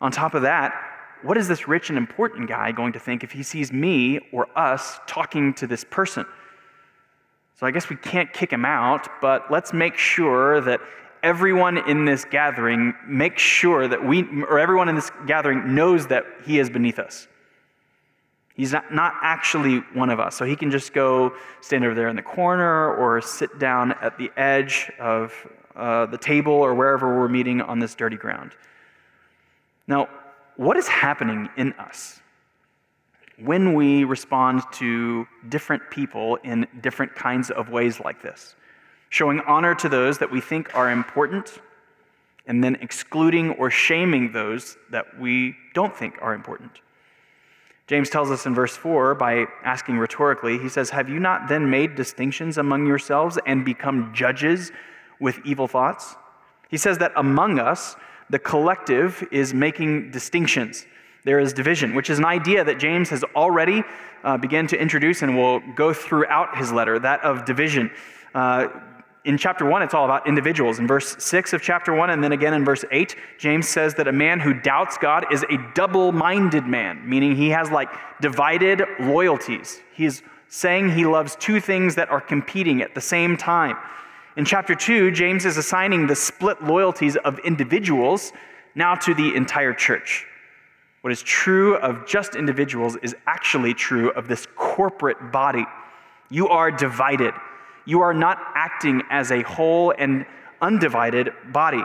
On 0.00 0.12
top 0.12 0.34
of 0.34 0.42
that, 0.42 0.72
what 1.22 1.36
is 1.36 1.48
this 1.48 1.66
rich 1.66 1.88
and 1.88 1.98
important 1.98 2.48
guy 2.48 2.70
going 2.70 2.92
to 2.92 2.98
think 2.98 3.24
if 3.24 3.32
he 3.32 3.42
sees 3.42 3.72
me 3.72 4.20
or 4.32 4.46
us 4.56 5.00
talking 5.06 5.52
to 5.54 5.66
this 5.66 5.84
person? 5.84 6.24
So 7.58 7.66
I 7.66 7.72
guess 7.72 7.88
we 7.88 7.96
can't 7.96 8.32
kick 8.32 8.52
him 8.52 8.64
out, 8.64 9.08
but 9.20 9.50
let's 9.50 9.72
make 9.72 9.96
sure 9.96 10.60
that 10.60 10.80
everyone 11.24 11.78
in 11.88 12.04
this 12.04 12.24
gathering 12.24 12.94
makes 13.04 13.42
sure 13.42 13.88
that 13.88 14.04
we, 14.04 14.22
or 14.44 14.60
everyone 14.60 14.88
in 14.88 14.94
this 14.94 15.10
gathering 15.26 15.74
knows 15.74 16.06
that 16.06 16.24
he 16.44 16.60
is 16.60 16.70
beneath 16.70 17.00
us. 17.00 17.26
He's 18.54 18.72
not, 18.72 18.92
not 18.92 19.14
actually 19.22 19.78
one 19.94 20.10
of 20.10 20.20
us. 20.20 20.36
So 20.36 20.44
he 20.44 20.54
can 20.54 20.70
just 20.70 20.92
go 20.92 21.32
stand 21.60 21.84
over 21.84 21.94
there 21.94 22.08
in 22.08 22.16
the 22.16 22.22
corner 22.22 22.94
or 22.94 23.20
sit 23.20 23.58
down 23.58 23.92
at 24.00 24.18
the 24.18 24.30
edge 24.36 24.90
of 25.00 25.32
uh, 25.76 26.06
the 26.06 26.18
table 26.18 26.52
or 26.52 26.74
wherever 26.74 27.18
we're 27.18 27.28
meeting 27.28 27.60
on 27.60 27.78
this 27.78 27.94
dirty 27.94 28.16
ground. 28.16 28.52
Now, 29.88 30.08
what 30.56 30.76
is 30.76 30.86
happening 30.86 31.48
in 31.56 31.72
us 31.72 32.20
when 33.38 33.74
we 33.74 34.04
respond 34.04 34.62
to 34.72 35.26
different 35.48 35.82
people 35.90 36.36
in 36.44 36.66
different 36.82 37.14
kinds 37.14 37.50
of 37.50 37.70
ways 37.70 37.98
like 37.98 38.22
this? 38.22 38.54
Showing 39.08 39.40
honor 39.40 39.74
to 39.76 39.88
those 39.88 40.18
that 40.18 40.30
we 40.30 40.40
think 40.40 40.74
are 40.76 40.90
important, 40.90 41.60
and 42.46 42.62
then 42.62 42.76
excluding 42.80 43.52
or 43.52 43.70
shaming 43.70 44.32
those 44.32 44.76
that 44.90 45.18
we 45.18 45.56
don't 45.74 45.96
think 45.96 46.16
are 46.20 46.34
important. 46.34 46.80
James 47.86 48.10
tells 48.10 48.30
us 48.30 48.44
in 48.44 48.54
verse 48.54 48.76
4 48.76 49.14
by 49.14 49.46
asking 49.64 49.96
rhetorically, 49.96 50.58
he 50.58 50.68
says, 50.68 50.90
Have 50.90 51.08
you 51.08 51.18
not 51.18 51.48
then 51.48 51.70
made 51.70 51.94
distinctions 51.94 52.58
among 52.58 52.86
yourselves 52.86 53.38
and 53.46 53.64
become 53.64 54.12
judges 54.14 54.72
with 55.20 55.38
evil 55.44 55.66
thoughts? 55.66 56.16
He 56.68 56.76
says 56.76 56.98
that 56.98 57.12
among 57.16 57.58
us, 57.58 57.96
the 58.30 58.38
collective 58.38 59.26
is 59.30 59.54
making 59.54 60.10
distinctions. 60.10 60.86
There 61.24 61.40
is 61.40 61.52
division, 61.52 61.94
which 61.94 62.10
is 62.10 62.18
an 62.18 62.24
idea 62.24 62.64
that 62.64 62.78
James 62.78 63.10
has 63.10 63.24
already 63.34 63.82
uh, 64.24 64.36
begun 64.36 64.66
to 64.68 64.80
introduce 64.80 65.22
and 65.22 65.36
will 65.36 65.60
go 65.74 65.92
throughout 65.92 66.56
his 66.56 66.72
letter, 66.72 66.98
that 66.98 67.22
of 67.22 67.44
division. 67.44 67.90
Uh, 68.34 68.68
in 69.24 69.36
chapter 69.36 69.66
1, 69.66 69.82
it's 69.82 69.94
all 69.94 70.04
about 70.04 70.26
individuals. 70.26 70.78
In 70.78 70.86
verse 70.86 71.16
6 71.22 71.52
of 71.52 71.60
chapter 71.60 71.92
1, 71.92 72.10
and 72.10 72.22
then 72.22 72.32
again 72.32 72.54
in 72.54 72.64
verse 72.64 72.84
8, 72.90 73.16
James 73.36 73.68
says 73.68 73.94
that 73.94 74.08
a 74.08 74.12
man 74.12 74.40
who 74.40 74.54
doubts 74.54 74.96
God 74.96 75.26
is 75.32 75.44
a 75.50 75.58
double 75.74 76.12
minded 76.12 76.64
man, 76.64 77.06
meaning 77.08 77.36
he 77.36 77.50
has 77.50 77.70
like 77.70 77.90
divided 78.20 78.82
loyalties. 79.00 79.80
He's 79.92 80.22
saying 80.48 80.92
he 80.92 81.04
loves 81.04 81.36
two 81.36 81.60
things 81.60 81.94
that 81.96 82.08
are 82.10 82.20
competing 82.20 82.80
at 82.80 82.94
the 82.94 83.00
same 83.00 83.36
time. 83.36 83.76
In 84.38 84.44
chapter 84.44 84.76
2, 84.76 85.10
James 85.10 85.44
is 85.44 85.56
assigning 85.56 86.06
the 86.06 86.14
split 86.14 86.62
loyalties 86.62 87.16
of 87.16 87.40
individuals 87.40 88.32
now 88.76 88.94
to 88.94 89.12
the 89.12 89.34
entire 89.34 89.74
church. 89.74 90.26
What 91.00 91.12
is 91.12 91.22
true 91.22 91.74
of 91.78 92.06
just 92.06 92.36
individuals 92.36 92.96
is 93.02 93.16
actually 93.26 93.74
true 93.74 94.12
of 94.12 94.28
this 94.28 94.46
corporate 94.54 95.32
body. 95.32 95.66
You 96.30 96.46
are 96.46 96.70
divided. 96.70 97.34
You 97.84 98.00
are 98.00 98.14
not 98.14 98.38
acting 98.54 99.02
as 99.10 99.32
a 99.32 99.42
whole 99.42 99.92
and 99.98 100.24
undivided 100.62 101.32
body. 101.46 101.82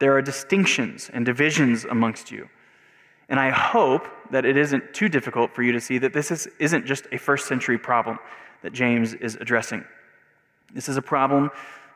There 0.00 0.16
are 0.16 0.22
distinctions 0.22 1.08
and 1.12 1.24
divisions 1.24 1.84
amongst 1.84 2.32
you. 2.32 2.48
And 3.28 3.38
I 3.38 3.50
hope 3.50 4.08
that 4.32 4.44
it 4.44 4.56
isn't 4.56 4.94
too 4.94 5.08
difficult 5.08 5.54
for 5.54 5.62
you 5.62 5.70
to 5.70 5.80
see 5.80 5.98
that 5.98 6.12
this 6.12 6.32
is, 6.32 6.48
isn't 6.58 6.86
just 6.86 7.06
a 7.12 7.18
first 7.18 7.46
century 7.46 7.78
problem 7.78 8.18
that 8.62 8.72
James 8.72 9.14
is 9.14 9.36
addressing. 9.36 9.84
This 10.72 10.88
is 10.88 10.96
a 10.96 11.02
problem 11.02 11.50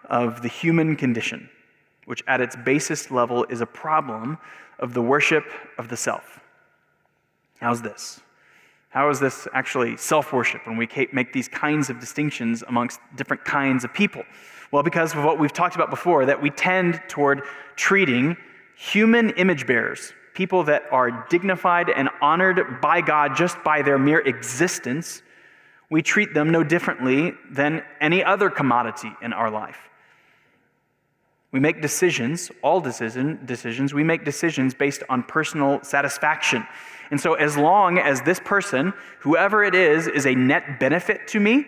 of 0.07 0.43
the 0.43 0.49
human 0.49 0.97
condition, 0.97 1.49
which 2.07 2.23
at 2.27 2.41
its 2.41 2.57
basest 2.57 3.11
level 3.11 3.45
is 3.45 3.61
a 3.61 3.67
problem 3.67 4.39
of 4.79 4.95
the 4.95 5.03
worship 5.03 5.45
of 5.79 5.89
the 5.89 5.97
self. 5.97 6.41
How's 7.61 7.83
this? 7.83 8.21
How 8.89 9.09
is 9.09 9.21
this 9.21 9.49
actually 9.55 9.97
self 9.97 10.33
worship 10.33 10.67
when 10.67 10.77
we 10.77 10.89
make 11.13 11.33
these 11.33 11.49
kinds 11.49 11.89
of 11.89 11.99
distinctions 11.99 12.63
amongst 12.69 13.01
different 13.17 13.45
kinds 13.45 13.85
of 13.85 13.95
people? 13.95 14.25
Well, 14.71 14.83
because 14.83 15.15
of 15.15 15.25
what 15.25 15.39
we've 15.39 15.53
talked 15.53 15.75
about 15.75 15.91
before, 15.91 16.27
that 16.27 16.43
we 16.43 16.51
tend 16.51 17.01
toward 17.09 17.43
treating 17.77 18.37
human 18.77 19.31
image 19.31 19.67
bearers, 19.67 20.13
people 20.35 20.65
that 20.65 20.85
are 20.91 21.27
dignified 21.31 21.89
and 21.91 22.11
honored 22.21 22.81
by 22.81 23.01
God 23.01 23.37
just 23.37 23.63
by 23.63 23.81
their 23.81 23.99
mere 23.99 24.21
existence, 24.21 25.23
we 25.93 26.01
treat 26.01 26.33
them 26.33 26.51
no 26.51 26.65
differently 26.65 27.35
than 27.51 27.83
any 28.01 28.25
other 28.25 28.49
commodity 28.49 29.13
in 29.21 29.35
our 29.35 29.51
life. 29.51 29.91
We 31.53 31.61
make 31.61 31.83
decisions, 31.83 32.51
all 32.63 32.81
decision, 32.81 33.41
decisions, 33.45 33.93
we 33.93 34.03
make 34.03 34.25
decisions 34.25 34.73
based 34.73 35.03
on 35.11 35.23
personal 35.23 35.85
satisfaction. 35.85 36.67
And 37.11 37.21
so, 37.21 37.35
as 37.35 37.59
long 37.59 37.99
as 37.99 38.23
this 38.23 38.41
person, 38.43 38.95
whoever 39.21 39.63
it 39.63 39.75
is, 39.75 40.07
is 40.07 40.25
a 40.25 40.35
net 40.35 40.81
benefit 40.81 41.29
to 41.29 41.41
me, 41.41 41.67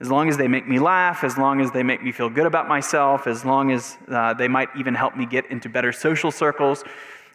as 0.00 0.10
long 0.10 0.28
as 0.28 0.36
they 0.36 0.48
make 0.48 0.66
me 0.66 0.80
laugh, 0.80 1.22
as 1.22 1.38
long 1.38 1.60
as 1.60 1.70
they 1.70 1.84
make 1.84 2.02
me 2.02 2.10
feel 2.10 2.28
good 2.28 2.46
about 2.46 2.66
myself, 2.66 3.28
as 3.28 3.44
long 3.44 3.70
as 3.70 3.96
uh, 4.08 4.34
they 4.34 4.48
might 4.48 4.68
even 4.76 4.96
help 4.96 5.16
me 5.16 5.26
get 5.26 5.48
into 5.48 5.68
better 5.68 5.92
social 5.92 6.32
circles, 6.32 6.82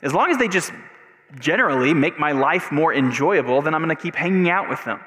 as 0.02 0.14
long 0.14 0.32
as 0.32 0.38
they 0.38 0.50
just 0.50 0.74
generally 1.40 1.94
make 1.94 2.20
my 2.20 2.34
life 2.34 2.74
more 2.74 2.94
enjoyable, 2.94 3.62
then 3.62 3.74
I'm 3.74 3.82
going 3.82 3.96
to 3.96 4.02
keep 4.02 4.16
hanging 4.16 4.50
out 4.50 4.70
with 4.70 4.84
them. 4.84 5.00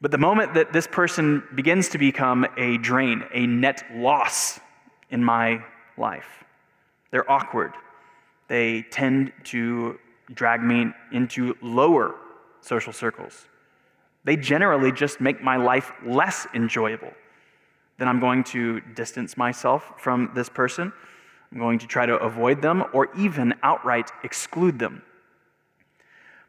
But 0.00 0.10
the 0.10 0.18
moment 0.18 0.54
that 0.54 0.72
this 0.72 0.86
person 0.86 1.42
begins 1.54 1.88
to 1.90 1.98
become 1.98 2.46
a 2.56 2.78
drain, 2.78 3.24
a 3.32 3.46
net 3.46 3.84
loss 3.94 4.60
in 5.10 5.24
my 5.24 5.64
life, 5.96 6.44
they're 7.10 7.30
awkward. 7.30 7.72
They 8.48 8.82
tend 8.90 9.32
to 9.44 9.98
drag 10.34 10.62
me 10.62 10.92
into 11.12 11.56
lower 11.62 12.14
social 12.60 12.92
circles. 12.92 13.46
They 14.24 14.36
generally 14.36 14.92
just 14.92 15.20
make 15.20 15.42
my 15.42 15.56
life 15.56 15.92
less 16.04 16.46
enjoyable. 16.52 17.12
Then 17.98 18.08
I'm 18.08 18.20
going 18.20 18.44
to 18.44 18.80
distance 18.94 19.36
myself 19.36 19.92
from 19.98 20.30
this 20.34 20.48
person. 20.48 20.92
I'm 21.52 21.58
going 21.58 21.78
to 21.78 21.86
try 21.86 22.06
to 22.06 22.16
avoid 22.16 22.60
them 22.60 22.84
or 22.92 23.08
even 23.16 23.54
outright 23.62 24.10
exclude 24.24 24.78
them. 24.78 25.02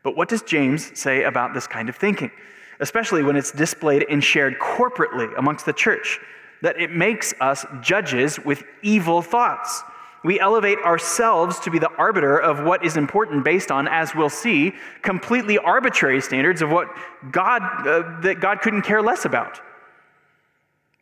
But 0.03 0.17
what 0.17 0.27
does 0.27 0.41
James 0.41 0.99
say 0.99 1.23
about 1.23 1.53
this 1.53 1.67
kind 1.67 1.87
of 1.87 1.95
thinking? 1.95 2.31
Especially 2.79 3.23
when 3.23 3.35
it's 3.35 3.51
displayed 3.51 4.05
and 4.09 4.23
shared 4.23 4.59
corporately 4.59 5.35
amongst 5.37 5.65
the 5.65 5.73
church, 5.73 6.19
that 6.61 6.79
it 6.79 6.91
makes 6.91 7.33
us 7.39 7.65
judges 7.81 8.39
with 8.39 8.63
evil 8.81 9.21
thoughts. 9.21 9.83
We 10.23 10.39
elevate 10.39 10.79
ourselves 10.79 11.59
to 11.61 11.71
be 11.71 11.79
the 11.79 11.91
arbiter 11.91 12.37
of 12.37 12.63
what 12.63 12.83
is 12.83 12.97
important 12.97 13.43
based 13.43 13.71
on, 13.71 13.87
as 13.87 14.15
we'll 14.15 14.29
see, 14.29 14.73
completely 15.01 15.57
arbitrary 15.57 16.21
standards 16.21 16.61
of 16.61 16.69
what 16.71 16.89
God, 17.31 17.61
uh, 17.87 18.19
that 18.21 18.39
God 18.39 18.61
couldn't 18.61 18.81
care 18.81 19.01
less 19.01 19.25
about. 19.25 19.61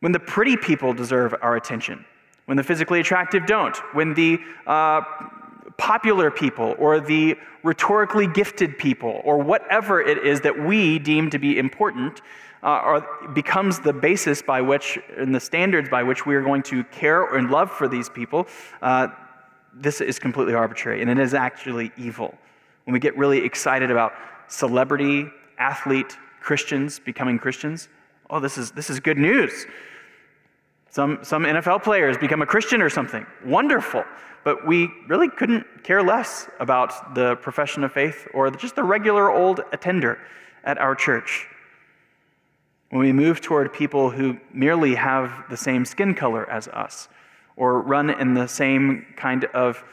When 0.02 0.12
the 0.12 0.20
pretty 0.20 0.58
people 0.58 0.94
deserve 0.94 1.34
our 1.42 1.56
attention, 1.56 2.06
when 2.46 2.58
the 2.58 2.64
physically 2.64 3.00
attractive 3.00 3.46
don't, 3.46 3.76
when 3.96 4.14
the 4.14 4.40
uh, 4.68 5.02
popular 5.78 6.32
people 6.32 6.76
or 6.78 7.00
the 7.00 7.38
rhetorically 7.64 8.28
gifted 8.28 8.78
people 8.78 9.22
or 9.24 9.38
whatever 9.38 10.02
it 10.02 10.18
is 10.20 10.42
that 10.42 10.58
we 10.58 11.00
deem 11.00 11.30
to 11.30 11.40
be 11.40 11.58
important 11.58 12.22
uh, 12.64 13.02
becomes 13.34 13.80
the 13.80 13.94
basis 13.94 14.42
by 14.42 14.62
which 14.62 14.98
and 15.18 15.36
the 15.36 15.40
standards 15.40 15.90
by 15.90 16.02
which 16.02 16.26
we 16.26 16.34
are 16.36 16.42
going 16.42 16.64
to 16.64 16.84
care 16.86 17.36
and 17.36 17.52
love 17.52 17.70
for 17.70 17.88
these 17.88 18.10
people 18.10 18.48
uh, 18.82 19.08
this 19.74 20.00
is 20.02 20.18
completely 20.18 20.54
arbitrary 20.54 21.02
and 21.02 21.10
it 21.10 21.20
is 21.20 21.34
actually 21.34 21.92
evil 21.98 22.34
when 22.86 22.94
we 22.94 23.00
get 23.00 23.16
really 23.18 23.40
excited 23.40 23.92
about 23.92 24.14
celebrity 24.48 25.28
athlete 25.58 26.18
christians 26.42 27.00
becoming 27.00 27.38
christians 27.38 27.90
oh 28.30 28.40
this 28.40 28.58
is 28.58 28.72
this 28.72 28.90
is 28.90 29.00
good 29.00 29.18
news 29.18 29.66
some, 30.96 31.20
some 31.24 31.44
NFL 31.44 31.84
players 31.84 32.18
become 32.18 32.42
a 32.42 32.46
Christian 32.46 32.82
or 32.82 32.90
something. 32.90 33.26
Wonderful. 33.44 34.06
But 34.46 34.66
we 34.68 34.92
really 35.08 35.28
couldn't 35.28 35.66
care 35.84 36.04
less 36.04 36.48
about 36.60 37.16
the 37.16 37.36
profession 37.38 37.84
of 37.84 37.92
faith 37.92 38.28
or 38.32 38.52
just 38.52 38.76
the 38.76 38.84
regular 38.84 39.32
old 39.32 39.62
attender 39.74 40.20
at 40.64 40.78
our 40.78 40.94
church. 40.94 41.48
When 42.92 43.02
we 43.02 43.12
move 43.12 43.42
toward 43.42 43.74
people 43.74 44.12
who 44.12 44.38
merely 44.54 44.94
have 44.94 45.46
the 45.50 45.58
same 45.58 45.84
skin 45.84 46.14
color 46.14 46.48
as 46.48 46.68
us 46.68 47.10
or 47.56 47.82
run 47.82 48.12
in 48.12 48.36
the 48.36 48.48
same 48.48 49.08
kind 49.18 49.46
of 49.46 49.84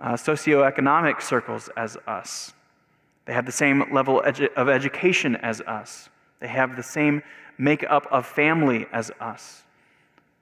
uh, 0.00 0.14
socioeconomic 0.14 1.22
circles 1.22 1.70
as 1.76 1.96
us, 2.08 2.52
they 3.26 3.32
have 3.32 3.46
the 3.46 3.52
same 3.52 3.94
level 3.94 4.22
edu- 4.26 4.52
of 4.54 4.68
education 4.68 5.36
as 5.36 5.60
us, 5.60 6.08
they 6.40 6.48
have 6.48 6.74
the 6.74 6.82
same 6.82 7.22
makeup 7.58 8.08
of 8.10 8.26
family 8.26 8.86
as 8.92 9.12
us. 9.20 9.62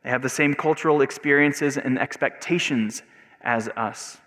They 0.05 0.09
have 0.09 0.23
the 0.23 0.31
same 0.31 0.55
cultural 0.55 1.03
experiences 1.03 1.77
and 1.77 1.99
expectations 1.99 3.03
as 3.43 3.69
us. 3.77 4.19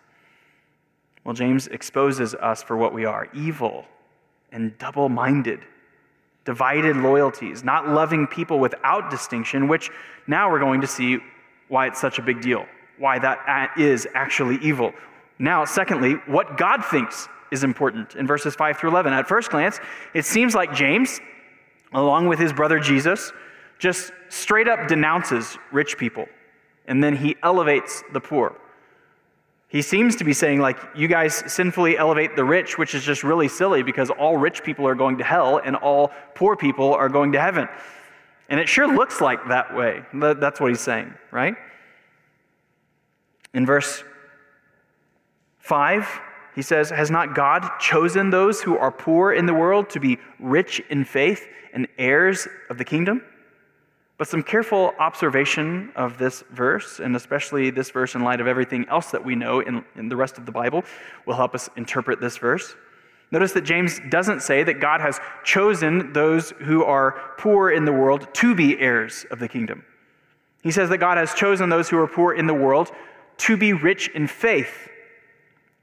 Well, 1.24 1.34
James 1.34 1.68
exposes 1.68 2.34
us 2.34 2.64
for 2.64 2.76
what 2.78 2.94
we 2.94 3.06
are 3.06 3.28
evil 3.34 3.86
and 4.52 4.78
double 4.78 5.08
minded, 5.10 5.60
divided 6.46 6.98
loyalties, 6.98 7.64
not 7.64 7.88
loving 7.88 8.26
people 8.28 8.60
without 8.60 9.10
distinction, 9.12 9.68
which 9.68 9.90
now 10.28 10.50
we're 10.50 10.60
going 10.60 10.82
to 10.82 10.88
see 10.88 11.20
why 11.68 11.88
it's 11.88 12.02
such 12.02 12.20
a 12.20 12.22
big 12.22 12.42
deal. 12.42 12.66
why 13.02 13.18
that 13.20 13.74
is 13.78 14.08
actually 14.14 14.58
evil. 14.62 14.94
Now, 15.40 15.66
secondly, 15.66 16.14
what 16.28 16.56
God 16.56 16.86
thinks 16.86 17.28
is 17.52 17.64
important 17.64 18.16
in 18.16 18.28
verses 18.28 18.56
5 18.56 18.78
through 18.78 18.92
11. 18.92 19.12
At 19.12 19.28
first 19.28 19.50
glance, 19.50 19.80
it 20.14 20.24
seems 20.24 20.54
like 20.56 20.74
James, 20.74 21.20
along 21.94 22.28
with 22.28 22.40
his 22.40 22.54
brother 22.54 22.80
Jesus, 22.80 23.34
just 23.80 24.14
straight 24.30 24.68
up 24.68 24.88
denounces 24.88 25.58
rich 25.72 25.98
people, 25.98 26.28
and 26.86 27.04
then 27.04 27.16
he 27.16 27.36
elevates 27.44 28.04
the 28.14 28.22
poor. 28.22 28.56
He 29.72 29.82
seems 29.82 30.18
to 30.18 30.26
be 30.26 30.34
saying, 30.34 30.60
like, 30.60 30.78
you 30.94 31.08
guys 31.08 31.50
sinfully 31.50 31.98
elevate 31.98 32.36
the 32.36 32.44
rich, 32.44 32.78
which 32.78 32.94
is 32.94 33.06
just 33.06 33.24
really 33.24 33.48
silly 33.48 33.84
because 33.84 34.10
all 34.10 34.36
rich 34.36 34.64
people 34.64 34.86
are 34.86 34.96
going 34.96 35.18
to 35.20 35.24
hell 35.24 35.62
and 35.64 35.78
all 35.78 36.12
poor 36.36 36.58
people 36.58 36.94
are 36.94 37.08
going 37.08 37.32
to 37.32 37.40
heaven. 37.40 37.70
And 38.50 38.60
it 38.60 38.68
sure 38.68 38.86
looks 38.86 39.22
like 39.22 39.48
that 39.48 39.74
way. 39.74 40.04
That's 40.14 40.60
what 40.60 40.72
he's 40.72 40.82
saying, 40.82 41.14
right? 41.32 41.56
In 43.54 43.66
verse 43.66 44.04
5, 45.60 46.20
he 46.54 46.62
says, 46.62 46.90
Has 46.90 47.10
not 47.10 47.34
God 47.34 47.80
chosen 47.80 48.30
those 48.30 48.62
who 48.62 48.78
are 48.78 48.92
poor 48.92 49.32
in 49.32 49.46
the 49.46 49.54
world 49.54 49.90
to 49.92 50.02
be 50.02 50.18
rich 50.38 50.82
in 50.90 51.06
faith 51.06 51.48
and 51.74 51.88
heirs 51.98 52.46
of 52.70 52.78
the 52.78 52.84
kingdom? 52.84 53.22
But 54.22 54.28
some 54.28 54.44
careful 54.44 54.94
observation 55.00 55.92
of 55.96 56.20
this 56.20 56.44
verse, 56.52 57.00
and 57.00 57.16
especially 57.16 57.72
this 57.72 57.90
verse 57.90 58.14
in 58.14 58.24
light 58.24 58.40
of 58.40 58.46
everything 58.46 58.88
else 58.88 59.10
that 59.10 59.26
we 59.26 59.34
know 59.34 59.62
in, 59.62 59.84
in, 59.96 60.10
the 60.10 60.16
rest 60.16 60.38
of 60.38 60.46
the 60.46 60.52
Bible, 60.52 60.84
will 61.26 61.34
help 61.34 61.56
us 61.56 61.72
interpret 61.76 62.22
this 62.22 62.38
verse. 62.38 62.76
Notice 63.32 63.52
that 63.54 63.64
James 63.64 64.00
doesn't 64.12 64.44
say 64.44 64.62
that 64.62 64.80
God 64.80 65.02
has 65.02 65.20
chosen 65.44 66.14
those 66.14 66.52
who 66.60 66.84
are 66.84 67.20
poor 67.40 67.72
in 67.72 67.84
the 67.84 67.92
world 67.92 68.32
to 68.36 68.54
be 68.54 68.80
heirs 68.80 69.26
of 69.32 69.40
the 69.40 69.48
kingdom. 69.48 69.84
He 70.62 70.70
says 70.70 70.90
that 70.90 71.00
God 71.00 71.18
has 71.18 71.34
chosen 71.34 71.70
those 71.70 71.90
who 71.90 71.98
are 71.98 72.08
poor 72.08 72.32
in 72.32 72.46
the 72.46 72.54
world 72.54 72.92
to 73.38 73.58
be 73.58 73.74
rich 73.74 74.08
in 74.10 74.28
faith. 74.28 74.88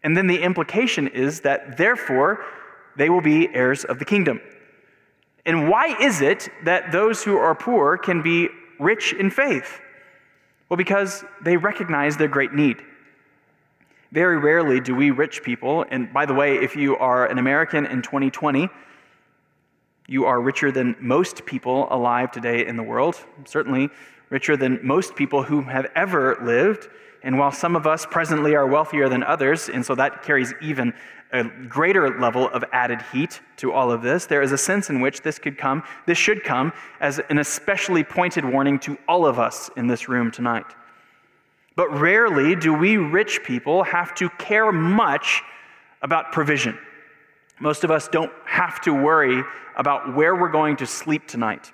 And 0.04 0.16
then 0.16 0.28
the 0.28 0.42
implication 0.44 1.08
is 1.08 1.40
that 1.40 1.76
therefore 1.76 2.44
they 2.94 3.10
will 3.10 3.20
be 3.20 3.52
heirs 3.52 3.82
of 3.82 3.98
the 3.98 4.04
kingdom. 4.04 4.40
And 5.48 5.70
why 5.70 5.96
is 5.98 6.20
it 6.20 6.50
that 6.64 6.92
those 6.92 7.24
who 7.24 7.38
are 7.38 7.54
poor 7.54 7.96
can 7.96 8.20
be 8.20 8.50
rich 8.78 9.14
in 9.14 9.30
faith? 9.30 9.80
Well, 10.68 10.76
because 10.76 11.24
they 11.42 11.56
recognize 11.56 12.18
their 12.18 12.28
great 12.28 12.52
need. 12.52 12.82
Very 14.12 14.36
rarely 14.36 14.78
do 14.78 14.94
we 14.94 15.10
rich 15.10 15.42
people, 15.42 15.86
and 15.90 16.12
by 16.12 16.26
the 16.26 16.34
way, 16.34 16.56
if 16.56 16.76
you 16.76 16.98
are 16.98 17.24
an 17.24 17.38
American 17.38 17.86
in 17.86 18.02
2020, 18.02 18.68
you 20.08 20.24
are 20.24 20.40
richer 20.40 20.72
than 20.72 20.96
most 20.98 21.44
people 21.44 21.86
alive 21.90 22.32
today 22.32 22.66
in 22.66 22.76
the 22.76 22.82
world, 22.82 23.22
certainly 23.44 23.90
richer 24.30 24.56
than 24.56 24.80
most 24.82 25.14
people 25.14 25.42
who 25.42 25.60
have 25.62 25.86
ever 25.94 26.38
lived. 26.42 26.88
And 27.22 27.38
while 27.38 27.52
some 27.52 27.76
of 27.76 27.86
us 27.86 28.06
presently 28.06 28.54
are 28.54 28.66
wealthier 28.66 29.08
than 29.08 29.22
others, 29.22 29.68
and 29.68 29.84
so 29.84 29.94
that 29.96 30.22
carries 30.22 30.54
even 30.62 30.94
a 31.30 31.44
greater 31.44 32.18
level 32.18 32.48
of 32.48 32.64
added 32.72 33.02
heat 33.12 33.42
to 33.58 33.70
all 33.70 33.90
of 33.90 34.00
this, 34.00 34.24
there 34.24 34.40
is 34.40 34.50
a 34.50 34.58
sense 34.58 34.88
in 34.88 35.00
which 35.00 35.20
this 35.20 35.38
could 35.38 35.58
come, 35.58 35.82
this 36.06 36.16
should 36.16 36.42
come 36.42 36.72
as 37.00 37.20
an 37.28 37.38
especially 37.38 38.02
pointed 38.02 38.46
warning 38.46 38.78
to 38.78 38.96
all 39.06 39.26
of 39.26 39.38
us 39.38 39.68
in 39.76 39.88
this 39.88 40.08
room 40.08 40.30
tonight. 40.30 40.66
But 41.76 41.90
rarely 42.00 42.56
do 42.56 42.72
we 42.72 42.96
rich 42.96 43.42
people 43.44 43.82
have 43.82 44.14
to 44.14 44.30
care 44.30 44.72
much 44.72 45.42
about 46.00 46.32
provision. 46.32 46.78
Most 47.60 47.84
of 47.84 47.90
us 47.90 48.08
don't 48.08 48.32
have 48.44 48.80
to 48.82 48.92
worry 48.92 49.42
about 49.76 50.14
where 50.14 50.34
we're 50.34 50.50
going 50.50 50.76
to 50.76 50.86
sleep 50.86 51.26
tonight, 51.26 51.72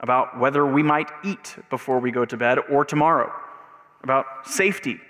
about 0.00 0.38
whether 0.38 0.66
we 0.66 0.82
might 0.82 1.10
eat 1.24 1.56
before 1.70 1.98
we 1.98 2.10
go 2.10 2.24
to 2.24 2.36
bed 2.36 2.58
or 2.70 2.84
tomorrow, 2.84 3.32
about 4.02 4.26
safety 4.44 5.00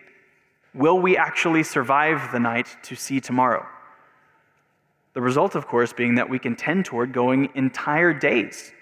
Will 0.75 0.99
we 0.99 1.19
actually 1.19 1.63
survive 1.65 2.33
the 2.33 2.41
night 2.41 2.77
to 2.85 2.97
see 2.97 3.21
tomorrow? 3.21 3.67
The 5.13 5.21
result, 5.21 5.55
of 5.55 5.67
course, 5.67 5.93
being 5.93 6.15
that 6.15 6.31
we 6.31 6.39
can 6.39 6.57
tend 6.57 6.87
toward 6.87 7.13
going 7.13 7.51
entire 7.55 8.15
days, 8.15 8.73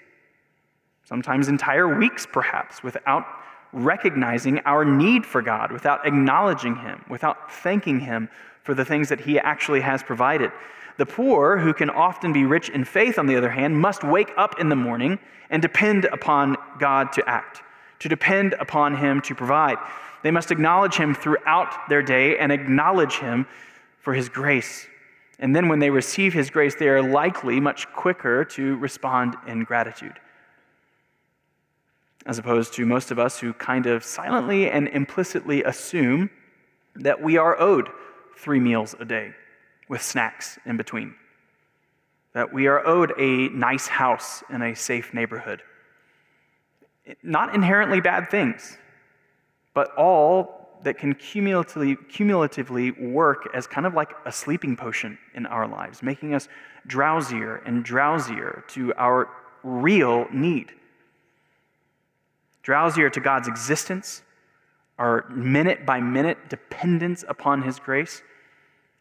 sometimes 1.03 1.49
entire 1.49 1.97
weeks 1.97 2.25
perhaps, 2.25 2.81
without 2.81 3.25
recognizing 3.73 4.59
our 4.59 4.85
need 4.85 5.25
for 5.25 5.41
God, 5.41 5.73
without 5.73 6.07
acknowledging 6.07 6.77
Him, 6.77 7.03
without 7.09 7.51
thanking 7.51 7.99
Him 7.99 8.29
for 8.63 8.73
the 8.73 8.85
things 8.85 9.09
that 9.09 9.21
He 9.21 9.39
actually 9.39 9.81
has 9.81 10.03
provided. 10.03 10.51
The 10.97 11.05
poor, 11.05 11.57
who 11.57 11.73
can 11.73 11.89
often 11.89 12.33
be 12.33 12.45
rich 12.45 12.69
in 12.69 12.85
faith, 12.85 13.17
on 13.17 13.25
the 13.25 13.35
other 13.35 13.49
hand, 13.49 13.79
must 13.79 14.03
wake 14.03 14.31
up 14.37 14.59
in 14.59 14.69
the 14.69 14.75
morning 14.75 15.19
and 15.49 15.61
depend 15.61 16.05
upon 16.05 16.57
God 16.79 17.11
to 17.13 17.27
act, 17.27 17.61
to 17.99 18.09
depend 18.09 18.53
upon 18.59 18.95
Him 18.95 19.21
to 19.21 19.35
provide. 19.35 19.77
They 20.23 20.31
must 20.31 20.51
acknowledge 20.51 20.95
him 20.95 21.15
throughout 21.15 21.89
their 21.89 22.03
day 22.03 22.37
and 22.37 22.51
acknowledge 22.51 23.17
him 23.17 23.47
for 23.99 24.13
his 24.13 24.29
grace. 24.29 24.87
And 25.39 25.55
then 25.55 25.67
when 25.67 25.79
they 25.79 25.89
receive 25.89 26.33
his 26.33 26.49
grace, 26.49 26.75
they 26.75 26.89
are 26.89 27.01
likely 27.01 27.59
much 27.59 27.91
quicker 27.93 28.45
to 28.45 28.77
respond 28.77 29.35
in 29.47 29.63
gratitude. 29.63 30.19
As 32.25 32.37
opposed 32.37 32.73
to 32.75 32.85
most 32.85 33.09
of 33.09 33.17
us 33.17 33.39
who 33.39 33.53
kind 33.53 33.87
of 33.87 34.03
silently 34.03 34.69
and 34.69 34.87
implicitly 34.89 35.63
assume 35.63 36.29
that 36.95 37.21
we 37.21 37.37
are 37.37 37.59
owed 37.59 37.89
three 38.37 38.59
meals 38.59 38.95
a 38.99 39.05
day 39.05 39.33
with 39.89 40.01
snacks 40.01 40.57
in 40.65 40.77
between, 40.77 41.15
that 42.33 42.53
we 42.53 42.67
are 42.67 42.85
owed 42.85 43.13
a 43.17 43.49
nice 43.49 43.87
house 43.87 44.43
in 44.49 44.61
a 44.61 44.75
safe 44.75 45.13
neighborhood. 45.13 45.61
Not 47.23 47.53
inherently 47.53 47.99
bad 47.99 48.29
things, 48.29 48.77
but 49.73 49.93
all 49.95 50.61
that 50.83 50.97
can 50.97 51.13
cumulatively, 51.13 51.95
cumulatively 52.09 52.91
work 52.91 53.49
as 53.53 53.67
kind 53.67 53.85
of 53.85 53.93
like 53.93 54.13
a 54.25 54.31
sleeping 54.31 54.75
potion 54.75 55.17
in 55.35 55.45
our 55.45 55.67
lives, 55.67 56.01
making 56.01 56.33
us 56.33 56.47
drowsier 56.87 57.61
and 57.65 57.85
drowsier 57.85 58.65
to 58.69 58.93
our 58.95 59.29
real 59.63 60.25
need. 60.31 60.71
Drowsier 62.63 63.11
to 63.11 63.19
God's 63.19 63.47
existence, 63.47 64.23
our 65.01 65.27
minute 65.31 65.83
by 65.83 65.99
minute 65.99 66.37
dependence 66.47 67.25
upon 67.27 67.63
His 67.63 67.79
grace, 67.79 68.21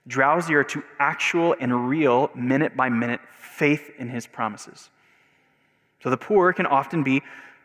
drowsier 0.08 0.66
to 0.68 0.82
actual 0.98 1.54
and 1.60 1.90
real 1.90 2.30
minute 2.34 2.74
by 2.74 2.88
minute 2.88 3.20
faith 3.38 3.90
in 3.98 4.08
His 4.08 4.26
promises. 4.26 4.88
So 6.02 6.08
the 6.08 6.16
poor 6.16 6.54
can 6.54 6.64
often 6.64 7.02
be 7.02 7.20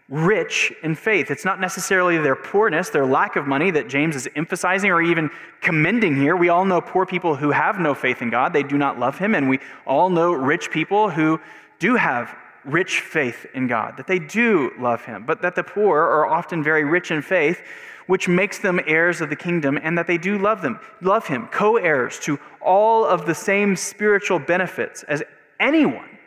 rich 0.10 0.74
in 0.84 0.96
faith. 0.96 1.32
It's 1.32 1.46
not 1.46 1.62
necessarily 1.62 2.18
their 2.18 2.36
poorness, 2.36 2.90
their 2.90 3.06
lack 3.06 3.38
of 3.38 3.48
money 3.48 3.72
that 3.72 3.88
James 3.88 4.18
is 4.18 4.28
emphasizing 4.36 4.92
or 4.92 5.02
even 5.02 5.30
commending 5.62 6.18
here. 6.18 6.36
We 6.36 6.50
all 6.50 6.66
know 6.66 6.82
poor 6.82 7.06
people 7.06 7.38
who 7.38 7.52
have 7.52 7.80
no 7.80 7.94
faith 7.94 8.22
in 8.22 8.30
God, 8.32 8.52
they 8.52 8.64
do 8.64 8.78
not 8.78 9.00
love 9.00 9.18
Him, 9.18 9.34
and 9.34 9.48
we 9.48 9.60
all 9.88 10.10
know 10.10 10.34
rich 10.34 10.72
people 10.72 11.10
who 11.10 11.40
do 11.80 11.96
have 11.96 12.36
rich 12.66 13.00
faith 13.00 13.46
in 13.54 13.68
God, 13.68 13.96
that 13.96 14.08
they 14.08 14.20
do 14.20 14.72
love 14.78 15.06
Him, 15.06 15.24
but 15.26 15.42
that 15.42 15.56
the 15.56 15.64
poor 15.64 16.00
are 16.00 16.28
often 16.28 16.62
very 16.62 16.84
rich 16.84 17.12
in 17.12 17.22
faith. 17.22 17.62
Which 18.08 18.28
makes 18.28 18.60
them 18.60 18.80
heirs 18.86 19.22
of 19.22 19.30
the 19.30 19.36
kingdom, 19.36 19.80
and 19.82 19.98
that 19.98 20.08
they 20.08 20.18
do 20.18 20.38
love 20.38 20.62
them, 20.62 20.80
love 21.02 21.28
him, 21.28 21.48
co-heirs 21.48 22.20
to 22.20 22.40
all 22.62 23.04
of 23.04 23.26
the 23.26 23.36
same 23.36 23.76
spiritual 23.76 24.40
benefits 24.40 25.04
as 25.04 25.24
anyone 25.60 26.18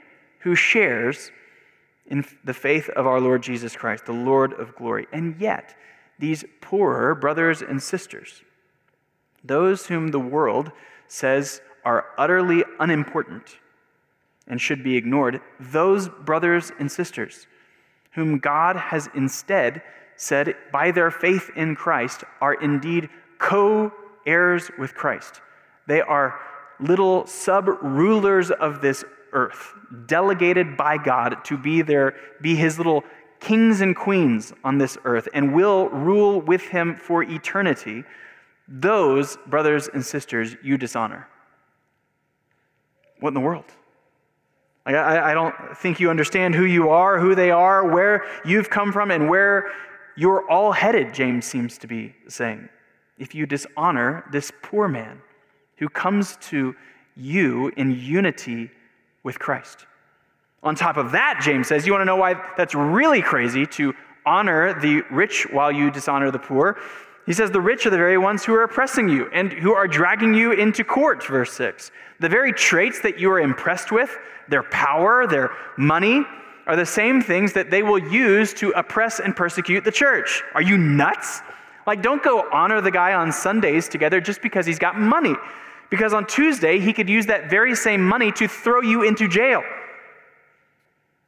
who 0.40 0.54
shares 0.54 1.30
in 2.06 2.24
the 2.44 2.54
faith 2.54 2.88
of 2.90 3.06
our 3.06 3.20
Lord 3.20 3.42
Jesus 3.42 3.76
Christ, 3.76 4.06
the 4.06 4.12
Lord 4.12 4.54
of 4.54 4.74
glory. 4.74 5.06
And 5.12 5.38
yet, 5.40 5.76
these 6.18 6.44
poorer 6.60 7.14
brothers 7.14 7.62
and 7.62 7.82
sisters, 7.82 8.42
those 9.44 9.86
whom 9.86 10.08
the 10.08 10.18
world 10.18 10.72
says 11.06 11.60
are 11.84 12.06
utterly 12.16 12.64
unimportant 12.80 13.58
and 14.46 14.60
should 14.60 14.82
be 14.82 14.96
ignored, 14.96 15.40
those 15.60 16.08
brothers 16.08 16.72
and 16.78 16.90
sisters 16.90 17.46
whom 18.12 18.38
God 18.38 18.76
has 18.76 19.08
instead 19.14 19.82
said 20.18 20.54
by 20.72 20.90
their 20.90 21.10
faith 21.10 21.48
in 21.56 21.74
Christ 21.74 22.24
are 22.40 22.54
indeed 22.54 23.08
co 23.38 23.92
heirs 24.26 24.70
with 24.78 24.94
Christ. 24.94 25.40
They 25.86 26.02
are 26.02 26.38
little 26.80 27.26
sub 27.26 27.68
rulers 27.82 28.50
of 28.50 28.82
this 28.82 29.04
earth, 29.32 29.72
delegated 30.06 30.76
by 30.76 30.98
God 30.98 31.44
to 31.44 31.56
be 31.56 31.82
there, 31.82 32.14
be 32.42 32.54
his 32.54 32.78
little 32.78 33.04
kings 33.40 33.80
and 33.80 33.94
queens 33.94 34.52
on 34.64 34.78
this 34.78 34.98
earth, 35.04 35.28
and 35.32 35.54
will 35.54 35.88
rule 35.88 36.40
with 36.40 36.62
him 36.62 36.96
for 36.96 37.22
eternity, 37.22 38.04
those 38.66 39.38
brothers 39.46 39.88
and 39.88 40.04
sisters 40.04 40.56
you 40.62 40.76
dishonor. 40.76 41.28
What 43.20 43.28
in 43.28 43.34
the 43.34 43.40
world? 43.40 43.64
I, 44.84 45.30
I 45.30 45.34
don't 45.34 45.54
think 45.76 46.00
you 46.00 46.10
understand 46.10 46.54
who 46.54 46.64
you 46.64 46.88
are, 46.88 47.18
who 47.18 47.34
they 47.34 47.50
are, 47.50 47.86
where 47.86 48.24
you've 48.44 48.70
come 48.70 48.92
from, 48.92 49.10
and 49.10 49.28
where 49.28 49.70
you're 50.18 50.50
all 50.50 50.72
headed, 50.72 51.14
James 51.14 51.46
seems 51.46 51.78
to 51.78 51.86
be 51.86 52.12
saying. 52.26 52.68
If 53.18 53.36
you 53.36 53.46
dishonor 53.46 54.24
this 54.32 54.50
poor 54.62 54.88
man 54.88 55.22
who 55.76 55.88
comes 55.88 56.36
to 56.50 56.74
you 57.16 57.70
in 57.76 57.92
unity 57.92 58.68
with 59.22 59.38
Christ. 59.38 59.86
On 60.64 60.74
top 60.74 60.96
of 60.96 61.12
that, 61.12 61.40
James 61.40 61.68
says, 61.68 61.86
you 61.86 61.92
want 61.92 62.02
to 62.02 62.04
know 62.04 62.16
why 62.16 62.34
that's 62.56 62.74
really 62.74 63.22
crazy 63.22 63.64
to 63.66 63.94
honor 64.26 64.78
the 64.80 65.02
rich 65.10 65.46
while 65.52 65.70
you 65.70 65.88
dishonor 65.88 66.32
the 66.32 66.38
poor? 66.38 66.76
He 67.24 67.32
says, 67.32 67.52
The 67.52 67.60
rich 67.60 67.86
are 67.86 67.90
the 67.90 67.96
very 67.96 68.18
ones 68.18 68.44
who 68.44 68.54
are 68.54 68.64
oppressing 68.64 69.08
you 69.08 69.28
and 69.32 69.52
who 69.52 69.72
are 69.72 69.86
dragging 69.86 70.34
you 70.34 70.50
into 70.52 70.82
court, 70.82 71.24
verse 71.24 71.52
6. 71.52 71.92
The 72.18 72.28
very 72.28 72.52
traits 72.52 73.00
that 73.02 73.20
you 73.20 73.30
are 73.30 73.38
impressed 73.38 73.92
with, 73.92 74.18
their 74.48 74.64
power, 74.64 75.28
their 75.28 75.50
money, 75.76 76.24
are 76.68 76.76
the 76.76 76.86
same 76.86 77.22
things 77.22 77.54
that 77.54 77.70
they 77.70 77.82
will 77.82 77.98
use 77.98 78.52
to 78.54 78.70
oppress 78.70 79.20
and 79.20 79.34
persecute 79.34 79.84
the 79.84 79.90
church. 79.90 80.44
Are 80.54 80.62
you 80.62 80.76
nuts? 80.76 81.40
Like, 81.86 82.02
don't 82.02 82.22
go 82.22 82.46
honor 82.52 82.82
the 82.82 82.90
guy 82.90 83.14
on 83.14 83.32
Sundays 83.32 83.88
together 83.88 84.20
just 84.20 84.42
because 84.42 84.66
he's 84.66 84.78
got 84.78 85.00
money. 85.00 85.34
Because 85.88 86.12
on 86.12 86.26
Tuesday, 86.26 86.78
he 86.78 86.92
could 86.92 87.08
use 87.08 87.24
that 87.26 87.48
very 87.48 87.74
same 87.74 88.06
money 88.06 88.30
to 88.32 88.46
throw 88.46 88.82
you 88.82 89.02
into 89.02 89.26
jail. 89.26 89.62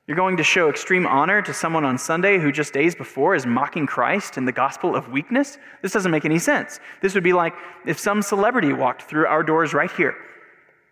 You're 0.07 0.17
going 0.17 0.37
to 0.37 0.45
show 0.45 0.69
extreme 0.69 1.07
honor 1.07 1.41
to 1.41 1.55
someone 1.55 1.85
on 1.85 1.97
Sunday 1.97 2.39
who 2.39 2.53
just 2.53 2.75
days 2.75 2.95
before 2.95 3.35
is 3.35 3.47
mocking 3.47 3.87
Christ 3.87 4.37
and 4.37 4.47
the 4.47 4.53
gospel 4.53 4.95
of 4.95 5.09
weakness? 5.09 5.57
This 5.81 5.93
doesn't 5.93 6.11
make 6.11 6.27
any 6.27 6.39
sense. 6.39 6.81
This 7.01 7.15
would 7.15 7.25
be 7.25 7.33
like 7.33 7.55
if 7.87 7.99
some 7.99 8.21
celebrity 8.21 8.75
walked 8.75 9.03
through 9.03 9.27
our 9.27 9.43
doors 9.43 9.73
right 9.73 9.91
here. 9.93 10.15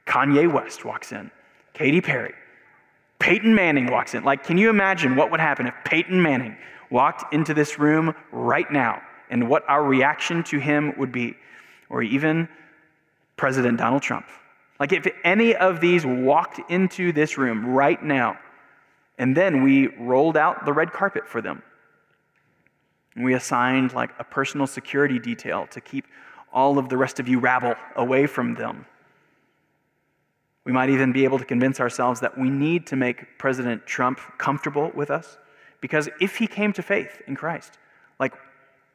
Kanye 0.06 0.50
West 0.50 0.86
walks 0.86 1.12
in, 1.12 1.30
Katy 1.74 2.00
Perry, 2.00 2.32
Peyton 3.18 3.54
Manning 3.54 3.90
walks 3.90 4.14
in. 4.14 4.24
Like, 4.24 4.44
can 4.44 4.58
you 4.58 4.70
imagine 4.70 5.16
what 5.16 5.30
would 5.30 5.40
happen 5.40 5.66
if 5.66 5.74
Peyton 5.84 6.22
Manning 6.22 6.56
walked 6.90 7.32
into 7.34 7.52
this 7.54 7.78
room 7.78 8.14
right 8.32 8.70
now 8.70 9.02
and 9.30 9.48
what 9.48 9.68
our 9.68 9.82
reaction 9.82 10.42
to 10.44 10.58
him 10.58 10.94
would 10.96 11.12
be? 11.12 11.36
Or 11.90 12.02
even 12.02 12.48
President 13.36 13.78
Donald 13.78 14.02
Trump. 14.02 14.26
Like, 14.78 14.92
if 14.92 15.06
any 15.24 15.56
of 15.56 15.80
these 15.80 16.06
walked 16.06 16.60
into 16.70 17.12
this 17.12 17.36
room 17.36 17.66
right 17.66 18.02
now, 18.02 18.38
and 19.18 19.36
then 19.36 19.62
we 19.62 19.88
rolled 19.96 20.36
out 20.36 20.64
the 20.64 20.72
red 20.72 20.92
carpet 20.92 21.26
for 21.26 21.42
them, 21.42 21.62
and 23.16 23.24
we 23.24 23.34
assigned 23.34 23.92
like 23.94 24.10
a 24.20 24.24
personal 24.24 24.66
security 24.66 25.18
detail 25.18 25.66
to 25.68 25.80
keep 25.80 26.06
all 26.52 26.78
of 26.78 26.88
the 26.88 26.96
rest 26.96 27.18
of 27.18 27.28
you 27.28 27.40
rabble 27.40 27.74
away 27.96 28.26
from 28.26 28.54
them. 28.54 28.86
We 30.68 30.74
might 30.74 30.90
even 30.90 31.12
be 31.12 31.24
able 31.24 31.38
to 31.38 31.46
convince 31.46 31.80
ourselves 31.80 32.20
that 32.20 32.36
we 32.36 32.50
need 32.50 32.86
to 32.88 32.96
make 32.96 33.38
President 33.38 33.86
Trump 33.86 34.20
comfortable 34.36 34.92
with 34.94 35.10
us 35.10 35.38
because 35.80 36.10
if 36.20 36.36
he 36.36 36.46
came 36.46 36.74
to 36.74 36.82
faith 36.82 37.22
in 37.26 37.36
Christ, 37.36 37.78
like 38.20 38.34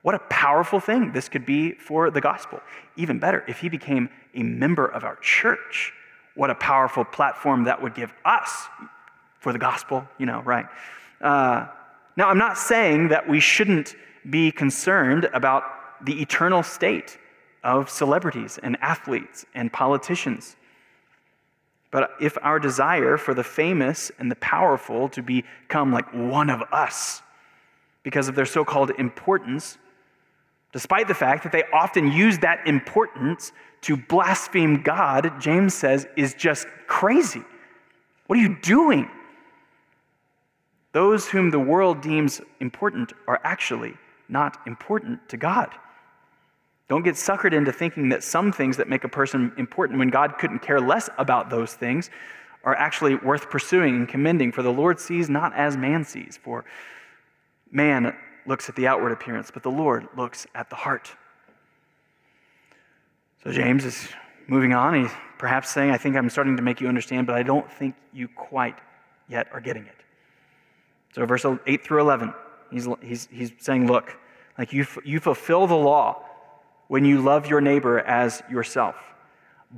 what 0.04 0.14
a 0.14 0.20
powerful 0.30 0.80
thing 0.80 1.14
this 1.14 1.28
could 1.28 1.48
be 1.48 1.72
for 1.72 2.12
the 2.12 2.22
gospel. 2.22 2.62
Even 2.96 3.18
better, 3.18 3.44
if 3.48 3.58
he 3.58 3.70
became 3.70 4.08
a 4.36 4.44
member 4.44 4.86
of 4.86 5.04
our 5.04 5.16
church, 5.16 5.92
what 6.36 6.52
a 6.52 6.56
powerful 6.56 7.04
platform 7.04 7.64
that 7.64 7.82
would 7.82 7.96
give 7.96 8.14
us 8.24 8.68
for 9.40 9.52
the 9.52 9.58
gospel, 9.58 10.08
you 10.20 10.28
know, 10.28 10.44
right? 10.44 10.68
Uh, 11.22 11.66
now, 12.16 12.30
I'm 12.30 12.38
not 12.38 12.60
saying 12.60 13.08
that 13.08 13.28
we 13.28 13.40
shouldn't 13.40 13.96
be 14.30 14.52
concerned 14.52 15.28
about 15.34 15.64
the 16.06 16.22
eternal 16.22 16.62
state 16.62 17.18
of 17.64 17.90
celebrities 17.90 18.60
and 18.62 18.78
athletes 18.80 19.48
and 19.56 19.74
politicians. 19.74 20.56
But 21.94 22.16
if 22.20 22.40
our 22.42 22.60
desire 22.60 23.18
for 23.18 23.36
the 23.36 23.44
famous 23.44 24.12
and 24.18 24.32
the 24.32 24.36
powerful 24.38 25.08
to 25.10 25.22
become 25.22 25.94
like 25.94 26.12
one 26.12 26.50
of 26.50 26.64
us 26.72 27.22
because 28.02 28.28
of 28.28 28.34
their 28.34 28.48
so 28.48 28.66
called 28.66 28.90
importance, 28.98 29.78
despite 30.72 31.08
the 31.08 31.14
fact 31.14 31.44
that 31.44 31.52
they 31.52 31.62
often 31.72 32.12
use 32.12 32.40
that 32.40 32.66
importance 32.66 33.52
to 33.82 33.96
blaspheme 33.96 34.82
God, 34.82 35.40
James 35.40 35.76
says, 35.76 36.08
is 36.18 36.34
just 36.34 36.66
crazy. 36.88 37.44
What 38.26 38.40
are 38.40 38.42
you 38.42 38.58
doing? 38.60 39.08
Those 40.94 41.28
whom 41.28 41.52
the 41.52 41.60
world 41.60 42.02
deems 42.02 42.42
important 42.60 43.14
are 43.28 43.40
actually 43.44 43.94
not 44.28 44.58
important 44.66 45.30
to 45.30 45.38
God. 45.38 45.70
Don't 46.90 47.04
get 47.04 47.16
suckered 47.16 47.54
into 47.54 47.72
thinking 47.72 48.10
that 48.10 48.24
some 48.24 48.52
things 48.52 48.78
that 48.78 48.90
make 48.90 49.04
a 49.04 49.10
person 49.10 49.54
important 49.58 50.00
when 50.00 50.10
God 50.10 50.38
couldn't 50.38 50.60
care 50.60 50.82
less 50.82 51.10
about 51.18 51.50
those 51.50 51.74
things 51.74 52.10
are 52.64 52.76
actually 52.76 53.16
worth 53.16 53.50
pursuing 53.50 53.96
and 53.96 54.08
commending, 54.08 54.52
for 54.52 54.64
the 54.64 54.72
Lord 54.72 55.00
sees 55.00 55.30
not 55.30 55.54
as 55.56 55.76
man 55.76 56.04
sees. 56.04 56.40
For 56.42 56.66
man 57.72 58.16
looks 58.46 58.70
at 58.70 58.76
the 58.76 58.88
outward 58.88 59.12
appearance, 59.12 59.52
but 59.52 59.64
the 59.64 59.72
Lord 59.72 60.08
looks 60.16 60.48
at 60.56 60.70
the 60.70 60.76
heart. 60.76 61.12
So 63.44 63.52
James 63.52 63.84
is 63.84 64.08
moving 64.48 64.74
on. 64.74 65.04
He's 65.04 65.12
perhaps 65.38 65.70
saying, 65.70 65.92
I 65.92 65.98
think 65.98 66.16
I'm 66.16 66.30
starting 66.30 66.56
to 66.58 66.64
make 66.64 66.80
you 66.80 66.88
understand, 66.88 67.28
but 67.28 67.36
I 67.36 67.44
don't 67.44 67.70
think 67.72 67.96
you 68.14 68.28
quite 68.28 68.76
yet 69.28 69.48
are 69.52 69.60
getting 69.60 69.86
it. 69.86 69.96
So, 71.14 71.26
verse 71.26 71.46
8 71.46 71.84
through 71.84 72.02
11, 72.02 72.34
he's, 72.72 72.88
he's, 73.02 73.28
he's 73.32 73.52
saying, 73.60 73.88
Look, 73.88 74.18
like 74.58 74.74
you, 74.74 74.86
you 75.04 75.20
fulfill 75.20 75.68
the 75.68 75.76
law 75.76 76.26
when 76.94 77.06
you 77.06 77.20
love 77.20 77.48
your 77.48 77.60
neighbor 77.60 78.02
as 78.02 78.44
yourself. 78.52 78.96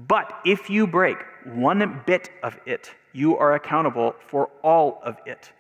But 0.06 0.38
if 0.44 0.70
you 0.70 0.86
break 0.86 1.16
one 1.46 2.02
bit 2.06 2.30
of 2.44 2.60
it, 2.66 2.92
you 3.14 3.38
are 3.38 3.54
accountable 3.54 4.16
for 4.28 4.50
all 4.62 5.00
of 5.02 5.16
it. 5.26 5.54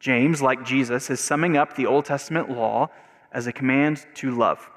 James, 0.00 0.40
like 0.40 0.64
Jesus, 0.64 1.10
is 1.10 1.20
summing 1.20 1.58
up 1.58 1.76
the 1.76 1.84
Old 1.84 2.06
Testament 2.06 2.48
law 2.48 2.88
as 3.32 3.46
a 3.46 3.52
command 3.52 4.06
to 4.14 4.30
love. 4.30 4.70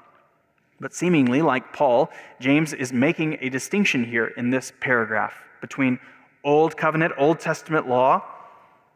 But 0.80 0.92
seemingly, 0.92 1.40
like 1.40 1.72
Paul, 1.72 2.10
James 2.38 2.74
is 2.74 2.92
making 2.92 3.38
a 3.40 3.48
distinction 3.48 4.04
here 4.04 4.34
in 4.36 4.50
this 4.50 4.70
paragraph 4.80 5.32
between 5.62 5.98
Old 6.44 6.76
Covenant, 6.76 7.14
Old 7.16 7.40
Testament 7.40 7.88
law, 7.88 8.22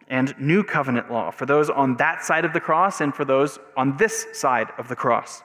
and 0.09 0.38
New 0.38 0.62
Covenant 0.62 1.11
law 1.11 1.31
for 1.31 1.46
those 1.46 1.70
on 1.70 1.96
that 1.96 2.22
side 2.22 2.44
of 2.44 2.53
the 2.53 2.61
cross 2.61 3.01
and 3.01 3.14
for 3.14 3.25
those 3.25 3.59
on 3.75 3.96
this 3.96 4.27
side 4.35 4.68
of 4.77 4.88
the 4.88 4.96
cross 4.96 5.42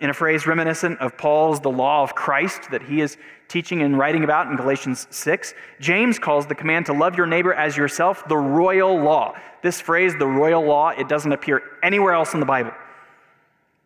in 0.00 0.10
a 0.10 0.14
phrase 0.14 0.46
reminiscent 0.46 0.98
of 1.00 1.16
Paul's 1.16 1.60
The 1.60 1.70
Law 1.70 2.02
of 2.02 2.14
Christ 2.14 2.70
that 2.70 2.82
he 2.82 3.00
is 3.00 3.16
teaching 3.48 3.82
and 3.82 3.98
writing 3.98 4.24
about 4.24 4.46
in 4.46 4.56
Galatians 4.56 5.06
6, 5.10 5.54
James 5.80 6.18
calls 6.18 6.46
the 6.46 6.54
command 6.54 6.86
to 6.86 6.92
love 6.92 7.16
your 7.16 7.26
neighbor 7.26 7.54
as 7.54 7.76
yourself 7.76 8.28
the 8.28 8.36
royal 8.36 8.94
law. 9.02 9.34
This 9.62 9.80
phrase, 9.80 10.14
the 10.18 10.26
royal 10.26 10.62
law, 10.62 10.90
it 10.90 11.08
doesn't 11.08 11.32
appear 11.32 11.62
anywhere 11.82 12.12
else 12.12 12.34
in 12.34 12.40
the 12.40 12.46
Bible. 12.46 12.72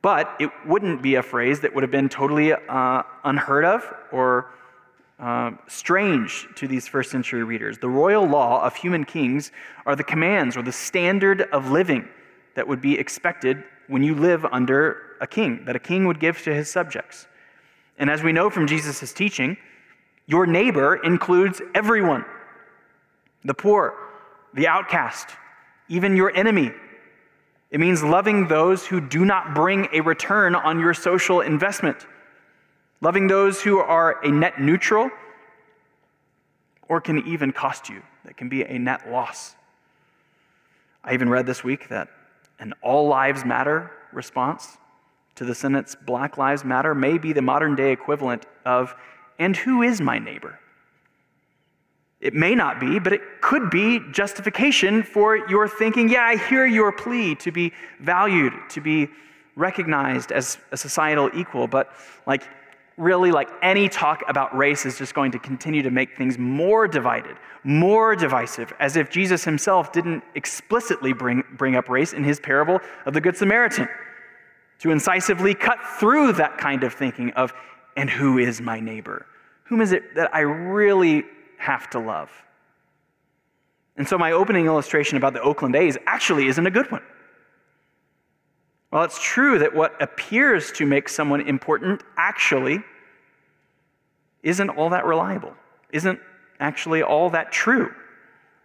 But 0.02 0.34
it 0.40 0.50
wouldn't 0.66 1.00
be 1.00 1.14
a 1.14 1.22
phrase 1.22 1.60
that 1.60 1.74
would 1.74 1.82
have 1.82 1.92
been 1.92 2.08
totally 2.08 2.52
uh, 2.52 3.02
unheard 3.22 3.64
of 3.64 3.90
or 4.10 4.50
uh, 5.20 5.52
strange 5.68 6.48
to 6.56 6.66
these 6.66 6.88
first 6.88 7.10
century 7.10 7.44
readers. 7.44 7.78
The 7.78 7.88
royal 7.88 8.26
law 8.26 8.64
of 8.64 8.74
human 8.74 9.04
kings 9.04 9.52
are 9.86 9.94
the 9.94 10.04
commands 10.04 10.56
or 10.56 10.62
the 10.62 10.72
standard 10.72 11.42
of 11.52 11.70
living 11.70 12.08
that 12.56 12.66
would 12.66 12.80
be 12.80 12.98
expected 12.98 13.62
when 13.86 14.02
you 14.02 14.14
live 14.14 14.44
under 14.46 15.13
a 15.24 15.26
king, 15.26 15.64
that 15.64 15.74
a 15.74 15.80
king 15.80 16.06
would 16.06 16.20
give 16.20 16.40
to 16.42 16.54
his 16.54 16.70
subjects. 16.70 17.26
And 17.98 18.08
as 18.08 18.22
we 18.22 18.32
know 18.32 18.50
from 18.50 18.66
Jesus' 18.66 19.12
teaching, 19.12 19.56
your 20.26 20.46
neighbor 20.46 20.96
includes 20.96 21.60
everyone 21.74 22.24
the 23.44 23.54
poor, 23.54 23.94
the 24.54 24.68
outcast, 24.68 25.28
even 25.88 26.16
your 26.16 26.34
enemy. 26.34 26.70
It 27.70 27.80
means 27.80 28.02
loving 28.02 28.48
those 28.48 28.86
who 28.86 29.00
do 29.00 29.24
not 29.24 29.54
bring 29.54 29.88
a 29.92 30.00
return 30.00 30.54
on 30.54 30.80
your 30.80 30.94
social 30.94 31.40
investment, 31.40 32.06
loving 33.00 33.26
those 33.26 33.60
who 33.60 33.78
are 33.78 34.24
a 34.24 34.30
net 34.30 34.60
neutral 34.60 35.10
or 36.88 37.00
can 37.00 37.26
even 37.26 37.52
cost 37.52 37.88
you, 37.88 38.02
that 38.24 38.36
can 38.36 38.48
be 38.48 38.62
a 38.62 38.78
net 38.78 39.10
loss. 39.10 39.56
I 41.02 41.12
even 41.12 41.28
read 41.28 41.44
this 41.44 41.62
week 41.62 41.88
that 41.88 42.08
an 42.58 42.72
all 42.82 43.08
lives 43.08 43.44
matter 43.44 43.90
response 44.12 44.78
to 45.36 45.44
the 45.44 45.54
sentence 45.54 45.96
Black 46.06 46.38
Lives 46.38 46.64
Matter 46.64 46.94
may 46.94 47.18
be 47.18 47.32
the 47.32 47.42
modern 47.42 47.74
day 47.74 47.92
equivalent 47.92 48.46
of, 48.64 48.94
and 49.38 49.56
who 49.56 49.82
is 49.82 50.00
my 50.00 50.18
neighbor? 50.18 50.58
It 52.20 52.32
may 52.32 52.54
not 52.54 52.80
be, 52.80 52.98
but 52.98 53.12
it 53.12 53.20
could 53.42 53.68
be 53.68 54.00
justification 54.10 55.02
for 55.02 55.36
your 55.48 55.68
thinking, 55.68 56.08
yeah, 56.08 56.22
I 56.22 56.36
hear 56.36 56.64
your 56.64 56.90
plea 56.90 57.34
to 57.36 57.52
be 57.52 57.72
valued, 58.00 58.54
to 58.70 58.80
be 58.80 59.08
recognized 59.56 60.32
as 60.32 60.58
a 60.72 60.76
societal 60.76 61.30
equal, 61.34 61.66
but 61.66 61.92
like 62.26 62.44
really 62.96 63.32
like 63.32 63.50
any 63.60 63.88
talk 63.88 64.22
about 64.28 64.56
race 64.56 64.86
is 64.86 64.96
just 64.96 65.14
going 65.14 65.32
to 65.32 65.38
continue 65.38 65.82
to 65.82 65.90
make 65.90 66.16
things 66.16 66.38
more 66.38 66.86
divided, 66.86 67.36
more 67.64 68.14
divisive, 68.14 68.72
as 68.78 68.96
if 68.96 69.10
Jesus 69.10 69.44
himself 69.44 69.92
didn't 69.92 70.22
explicitly 70.34 71.12
bring, 71.12 71.42
bring 71.56 71.74
up 71.74 71.88
race 71.88 72.12
in 72.12 72.22
his 72.22 72.38
parable 72.38 72.80
of 73.04 73.12
the 73.12 73.20
Good 73.20 73.36
Samaritan 73.36 73.88
to 74.80 74.90
incisively 74.90 75.54
cut 75.54 75.78
through 75.98 76.32
that 76.34 76.58
kind 76.58 76.84
of 76.84 76.92
thinking 76.92 77.30
of, 77.32 77.52
and 77.96 78.10
who 78.10 78.38
is 78.38 78.60
my 78.60 78.80
neighbor? 78.80 79.26
Whom 79.64 79.80
is 79.80 79.92
it 79.92 80.14
that 80.14 80.34
I 80.34 80.40
really 80.40 81.24
have 81.58 81.88
to 81.90 81.98
love? 81.98 82.30
And 83.96 84.06
so 84.06 84.18
my 84.18 84.32
opening 84.32 84.66
illustration 84.66 85.16
about 85.16 85.32
the 85.32 85.40
Oakland 85.40 85.76
A's 85.76 85.96
actually 86.06 86.48
isn't 86.48 86.66
a 86.66 86.70
good 86.70 86.90
one. 86.90 87.02
Well, 88.90 89.04
it's 89.04 89.20
true 89.20 89.58
that 89.58 89.74
what 89.74 90.00
appears 90.00 90.70
to 90.72 90.86
make 90.86 91.08
someone 91.08 91.40
important 91.40 92.02
actually 92.16 92.82
isn't 94.42 94.70
all 94.70 94.90
that 94.90 95.04
reliable, 95.06 95.54
isn't 95.92 96.20
actually 96.60 97.02
all 97.02 97.30
that 97.30 97.50
true. 97.50 97.92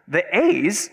The 0.08 0.24
A's 0.38 0.90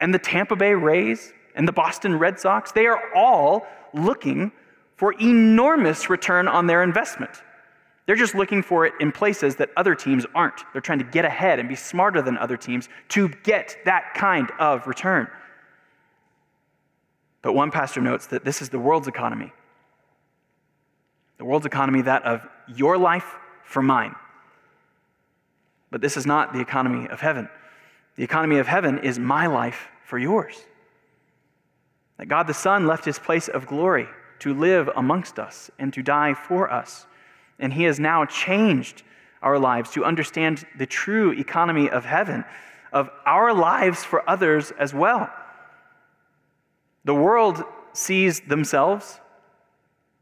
and 0.00 0.12
the 0.12 0.18
Tampa 0.18 0.54
Bay 0.54 0.74
Rays 0.74 1.32
and 1.54 1.66
the 1.66 1.72
Boston 1.72 2.18
Red 2.18 2.38
Sox, 2.38 2.70
they 2.70 2.86
are 2.86 3.00
all 3.14 3.66
looking 3.94 4.52
for 4.96 5.12
enormous 5.20 6.10
return 6.10 6.48
on 6.48 6.66
their 6.66 6.82
investment. 6.82 7.30
They're 8.06 8.16
just 8.16 8.34
looking 8.34 8.62
for 8.62 8.86
it 8.86 8.94
in 9.00 9.12
places 9.12 9.56
that 9.56 9.70
other 9.76 9.94
teams 9.94 10.24
aren't. 10.34 10.62
They're 10.72 10.80
trying 10.80 10.98
to 11.00 11.04
get 11.04 11.24
ahead 11.24 11.58
and 11.58 11.68
be 11.68 11.76
smarter 11.76 12.22
than 12.22 12.38
other 12.38 12.56
teams 12.56 12.88
to 13.10 13.28
get 13.28 13.76
that 13.84 14.14
kind 14.14 14.50
of 14.58 14.86
return. 14.86 15.28
But 17.42 17.52
one 17.52 17.70
pastor 17.70 18.00
notes 18.00 18.26
that 18.28 18.44
this 18.44 18.62
is 18.62 18.70
the 18.70 18.78
world's 18.78 19.08
economy. 19.08 19.52
The 21.36 21.44
world's 21.44 21.66
economy, 21.66 22.02
that 22.02 22.24
of 22.24 22.48
your 22.66 22.98
life 22.98 23.36
for 23.62 23.82
mine. 23.82 24.14
But 25.90 26.00
this 26.00 26.16
is 26.16 26.26
not 26.26 26.52
the 26.52 26.60
economy 26.60 27.08
of 27.08 27.20
heaven. 27.20 27.48
The 28.16 28.24
economy 28.24 28.58
of 28.58 28.66
heaven 28.66 28.98
is 28.98 29.18
my 29.18 29.46
life 29.46 29.88
for 30.04 30.18
yours. 30.18 30.56
That 32.18 32.26
God 32.26 32.46
the 32.46 32.54
Son 32.54 32.86
left 32.86 33.04
his 33.04 33.18
place 33.18 33.48
of 33.48 33.66
glory 33.66 34.08
to 34.40 34.54
live 34.54 34.88
amongst 34.94 35.38
us 35.38 35.70
and 35.78 35.92
to 35.92 36.02
die 36.02 36.34
for 36.34 36.70
us. 36.70 37.06
And 37.58 37.72
He 37.72 37.84
has 37.84 37.98
now 37.98 38.24
changed 38.24 39.02
our 39.42 39.58
lives 39.58 39.90
to 39.92 40.04
understand 40.04 40.66
the 40.76 40.86
true 40.86 41.32
economy 41.32 41.88
of 41.88 42.04
heaven, 42.04 42.44
of 42.92 43.10
our 43.26 43.52
lives 43.52 44.04
for 44.04 44.28
others 44.28 44.72
as 44.78 44.92
well. 44.92 45.30
The 47.04 47.14
world 47.14 47.64
sees 47.92 48.40
themselves 48.40 49.20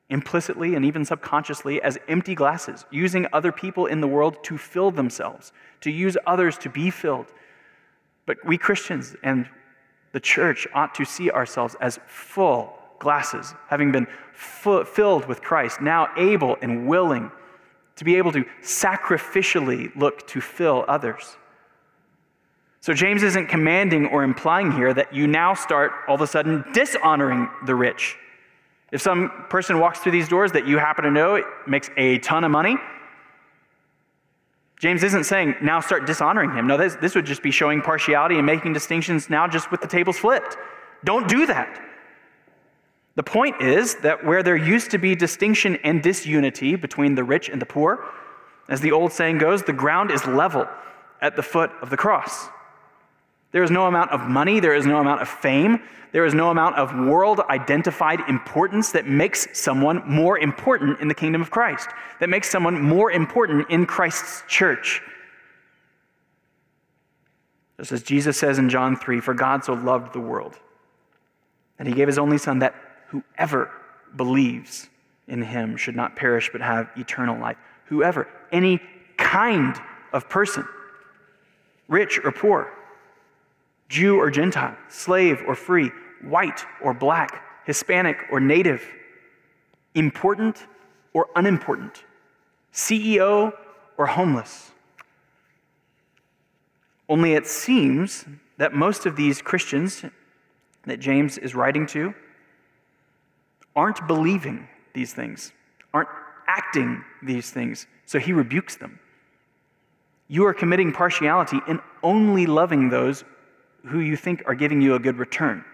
implicitly 0.09 0.75
and 0.75 0.85
even 0.85 1.05
subconsciously 1.05 1.83
as 1.83 1.99
empty 2.09 2.35
glasses, 2.35 2.85
using 2.91 3.27
other 3.33 3.51
people 3.51 3.87
in 3.87 4.01
the 4.01 4.07
world 4.07 4.43
to 4.45 4.57
fill 4.57 4.91
themselves, 4.91 5.53
to 5.81 5.91
use 5.91 6.17
others 6.27 6.57
to 6.59 6.71
be 6.71 6.91
filled. 6.91 7.27
But 8.25 8.39
we 8.45 8.57
Christians 8.57 9.17
and 9.23 9.49
the 10.17 10.21
church 10.21 10.67
ought 10.73 10.95
to 10.95 11.05
see 11.05 11.31
ourselves 11.31 11.77
as 11.79 12.01
full 12.07 12.73
glasses, 12.99 13.53
having 13.69 13.93
been 13.93 14.07
filled 14.33 15.27
with 15.27 15.43
Christ, 15.43 15.83
now 15.83 16.09
able 16.17 16.57
and 16.63 16.89
willing 16.89 17.31
to 17.97 18.03
be 18.03 18.17
able 18.17 18.33
to 18.33 18.43
sacrificially 18.63 19.95
look 19.95 20.27
to 20.29 20.41
fill 20.41 20.87
others. 20.89 21.37
So, 22.81 22.95
James 22.95 23.23
isn't 23.25 23.49
commanding 23.49 24.07
or 24.07 24.25
implying 24.25 24.73
here 24.73 24.95
that 24.95 25.13
you 25.13 25.27
now 25.27 25.53
start 25.53 25.93
all 26.09 26.15
of 26.15 26.23
a 26.23 26.27
sudden 26.27 26.65
dishonoring 26.73 27.51
the 27.67 27.75
rich. 27.75 28.17
If 28.93 29.03
some 29.03 29.45
person 29.51 29.79
walks 29.81 29.99
through 29.99 30.13
these 30.13 30.31
doors 30.31 30.51
that 30.53 30.67
you 30.67 30.79
happen 30.79 31.05
to 31.05 31.11
know 31.11 31.45
makes 31.67 31.91
a 31.99 32.21
ton 32.21 32.43
of 32.43 32.51
money, 32.51 32.79
James 34.79 35.03
isn't 35.03 35.25
saying 35.25 35.55
now 35.63 35.81
start 35.81 36.07
dishonoring 36.07 36.53
him. 36.53 36.67
No, 36.67 36.77
this, 36.77 36.97
this 36.97 37.15
would 37.15 37.25
just 37.25 37.43
be 37.43 37.51
showing 37.51 37.81
partiality 37.81 38.37
and 38.37 38.45
making 38.45 38.73
distinctions 38.73 39.31
now 39.31 39.49
just 39.49 39.71
with 39.71 39.81
the 39.81 39.87
tables 39.87 40.19
flipped. 40.19 40.57
Don't 41.05 41.29
do 41.29 41.47
that. 41.47 41.83
The 43.15 43.23
point 43.23 43.63
is 43.63 43.95
that 43.97 44.25
where 44.25 44.43
there 44.43 44.57
used 44.57 44.91
to 44.91 44.99
be 44.99 45.15
distinction 45.15 45.77
and 45.77 46.03
disunity 46.03 46.77
between 46.77 47.15
the 47.15 47.25
rich 47.25 47.49
and 47.49 47.61
the 47.61 47.67
poor, 47.67 48.05
as 48.69 48.83
the 48.83 48.93
old 48.93 49.13
saying 49.13 49.39
goes, 49.39 49.63
the 49.63 49.73
ground 49.73 50.11
is 50.11 50.27
level 50.27 50.69
at 51.23 51.37
the 51.37 51.43
foot 51.43 51.71
of 51.81 51.89
the 51.89 51.97
cross. 51.97 52.49
There 53.57 53.65
is 53.65 53.71
no 53.71 53.87
amount 53.87 54.11
of 54.11 54.29
money, 54.29 54.61
there 54.61 54.75
is 54.75 54.85
no 54.85 54.99
amount 54.99 55.23
of 55.23 55.31
fame, 55.31 55.81
there 56.13 56.27
is 56.27 56.35
no 56.35 56.51
amount 56.51 56.77
of 56.77 56.95
world 56.95 57.41
identified 57.49 58.21
importance 58.29 58.93
that 58.93 59.07
makes 59.07 59.49
someone 59.59 60.03
more 60.07 60.39
important 60.39 61.01
in 61.01 61.09
the 61.09 61.15
kingdom 61.15 61.41
of 61.41 61.51
Christ, 61.51 61.89
that 62.21 62.29
makes 62.29 62.51
someone 62.51 62.79
more 62.79 63.11
important 63.11 63.71
in 63.71 63.87
Christ's 63.87 64.43
church. 64.47 65.01
Just 67.79 67.93
as 67.93 68.03
Jesus 68.03 68.37
says 68.37 68.59
in 68.59 68.69
John 68.69 68.95
3 68.95 69.21
For 69.21 69.33
God 69.33 69.65
so 69.65 69.73
loved 69.73 70.13
the 70.13 70.21
world, 70.21 70.59
and 71.79 71.89
he 71.89 71.95
gave 71.95 72.09
his 72.09 72.19
only 72.19 72.37
Son 72.37 72.59
that 72.59 72.75
whoever 73.09 73.71
believes 74.17 74.91
in 75.29 75.41
him 75.41 75.79
should 75.79 75.97
not 75.97 76.15
perish 76.15 76.51
but 76.53 76.61
have 76.61 76.91
eternal 76.99 77.41
life. 77.41 77.57
Whoever, 77.87 78.29
any 78.53 78.83
kind 79.17 79.81
of 80.13 80.29
person, 80.29 80.69
rich 81.89 82.21
or 82.23 82.33
poor, 82.33 82.71
Jew 83.89 84.19
or 84.19 84.31
Gentile, 84.31 84.77
slave 84.89 85.43
or 85.47 85.55
free, 85.55 85.91
white 86.23 86.65
or 86.83 86.93
black, 86.93 87.43
Hispanic 87.65 88.19
or 88.31 88.41
native, 88.41 88.83
important 89.95 90.67
or 91.13 91.29
unimportant, 91.37 92.05
CEO 92.73 93.53
or 93.97 94.07
homeless. 94.07 94.71
Only 97.09 97.35
it 97.35 97.47
seems 97.47 98.25
that 98.59 98.73
most 98.75 99.07
of 99.07 99.17
these 99.17 99.41
Christians 99.41 100.05
that 100.85 100.99
James 100.99 101.39
is 101.39 101.55
writing 101.55 101.87
to 101.89 102.15
aren't 103.75 104.07
believing 104.07 104.69
these 104.95 105.13
things, 105.13 105.53
aren't 105.93 106.09
acting 106.49 107.05
these 107.23 107.51
things. 107.51 107.87
So 108.07 108.19
he 108.19 108.33
rebukes 108.33 108.77
them. 108.77 108.99
You 110.29 110.47
are 110.47 110.55
committing 110.55 110.93
partiality 110.93 111.61
in 111.69 111.81
only 112.03 112.47
loving 112.47 112.89
those 112.89 113.25
who 113.85 114.01
you 114.01 114.17
think 114.17 114.43
are 114.47 114.55
giving 114.55 114.81
you 114.81 114.95
a 114.95 114.99
good 114.99 115.19
return. 115.19 115.65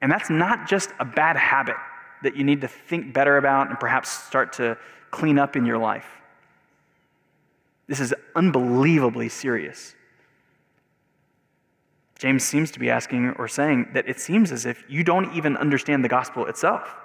And 0.00 0.10
that's 0.10 0.30
not 0.30 0.68
just 0.68 0.90
a 0.98 1.04
bad 1.04 1.36
habit 1.36 1.76
that 2.22 2.36
you 2.36 2.44
need 2.44 2.60
to 2.60 2.68
think 2.68 3.12
better 3.12 3.36
about 3.36 3.68
and 3.68 3.78
perhaps 3.80 4.10
start 4.10 4.52
to 4.54 4.76
clean 5.10 5.38
up 5.38 5.56
in 5.56 5.64
your 5.64 5.78
life. 5.78 6.06
This 7.86 8.00
is 8.00 8.14
unbelievably 8.34 9.28
serious. 9.28 9.94
James 12.18 12.42
seems 12.42 12.70
to 12.70 12.78
be 12.78 12.88
asking 12.90 13.30
or 13.38 13.48
saying 13.48 13.88
that 13.92 14.08
it 14.08 14.18
seems 14.18 14.52
as 14.52 14.66
if 14.66 14.84
you 14.88 15.04
don't 15.04 15.34
even 15.34 15.56
understand 15.56 16.02
the 16.02 16.08
gospel 16.08 16.46
itself. 16.46 16.96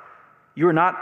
You 0.55 0.67
are 0.67 0.73
not 0.73 0.95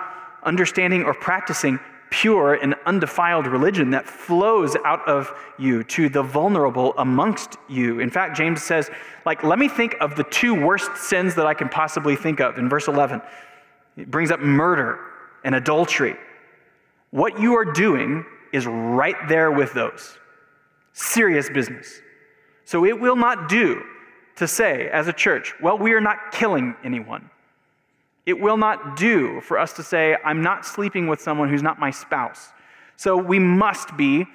understanding 0.43 1.03
or 1.03 1.13
practicing 1.13 1.79
pure 2.09 2.53
and 2.53 2.75
undefiled 2.85 3.47
religion 3.47 3.91
that 3.91 4.07
flows 4.07 4.75
out 4.85 5.07
of 5.07 5.31
you 5.57 5.83
to 5.83 6.09
the 6.09 6.23
vulnerable 6.23 6.93
amongst 6.97 7.57
you. 7.67 7.99
In 7.99 8.09
fact, 8.09 8.37
James 8.37 8.63
says, 8.63 8.89
like, 9.25 9.43
let 9.43 9.59
me 9.59 9.67
think 9.67 9.95
of 9.99 10.15
the 10.15 10.23
two 10.23 10.53
worst 10.53 10.95
sins 10.97 11.35
that 11.35 11.45
I 11.45 11.53
can 11.53 11.69
possibly 11.69 12.15
think 12.15 12.39
of 12.39 12.57
in 12.57 12.69
verse 12.69 12.87
11. 12.87 13.21
It 13.97 14.09
brings 14.09 14.31
up 14.31 14.39
murder 14.39 14.99
and 15.43 15.55
adultery. 15.55 16.15
What 17.11 17.39
you 17.39 17.55
are 17.55 17.65
doing 17.65 18.25
is 18.53 18.65
right 18.65 19.15
there 19.27 19.51
with 19.51 19.73
those. 19.73 20.17
Serious 20.93 21.49
business. 21.49 22.01
So 22.65 22.85
it 22.85 22.99
will 22.99 23.15
not 23.15 23.49
do 23.49 23.83
to 24.37 24.47
say 24.47 24.89
as 24.89 25.07
a 25.07 25.13
church, 25.13 25.53
well, 25.61 25.77
we 25.77 25.93
are 25.93 26.01
not 26.01 26.31
killing 26.31 26.75
anyone. 26.83 27.29
It 28.27 28.37
will 28.37 28.57
not 28.57 28.97
do 28.97 29.39
for 29.39 29.57
us 29.57 29.71
to 29.73 29.83
say, 29.83 30.17
I'm 30.25 30.41
not 30.41 30.65
sleeping 30.65 31.07
with 31.07 31.21
someone 31.21 31.47
who's 31.47 31.63
not 31.63 31.79
my 31.79 31.91
spouse. 31.91 32.49
So 32.97 33.15
we 33.15 33.39
must 33.39 33.95
be 33.95 34.25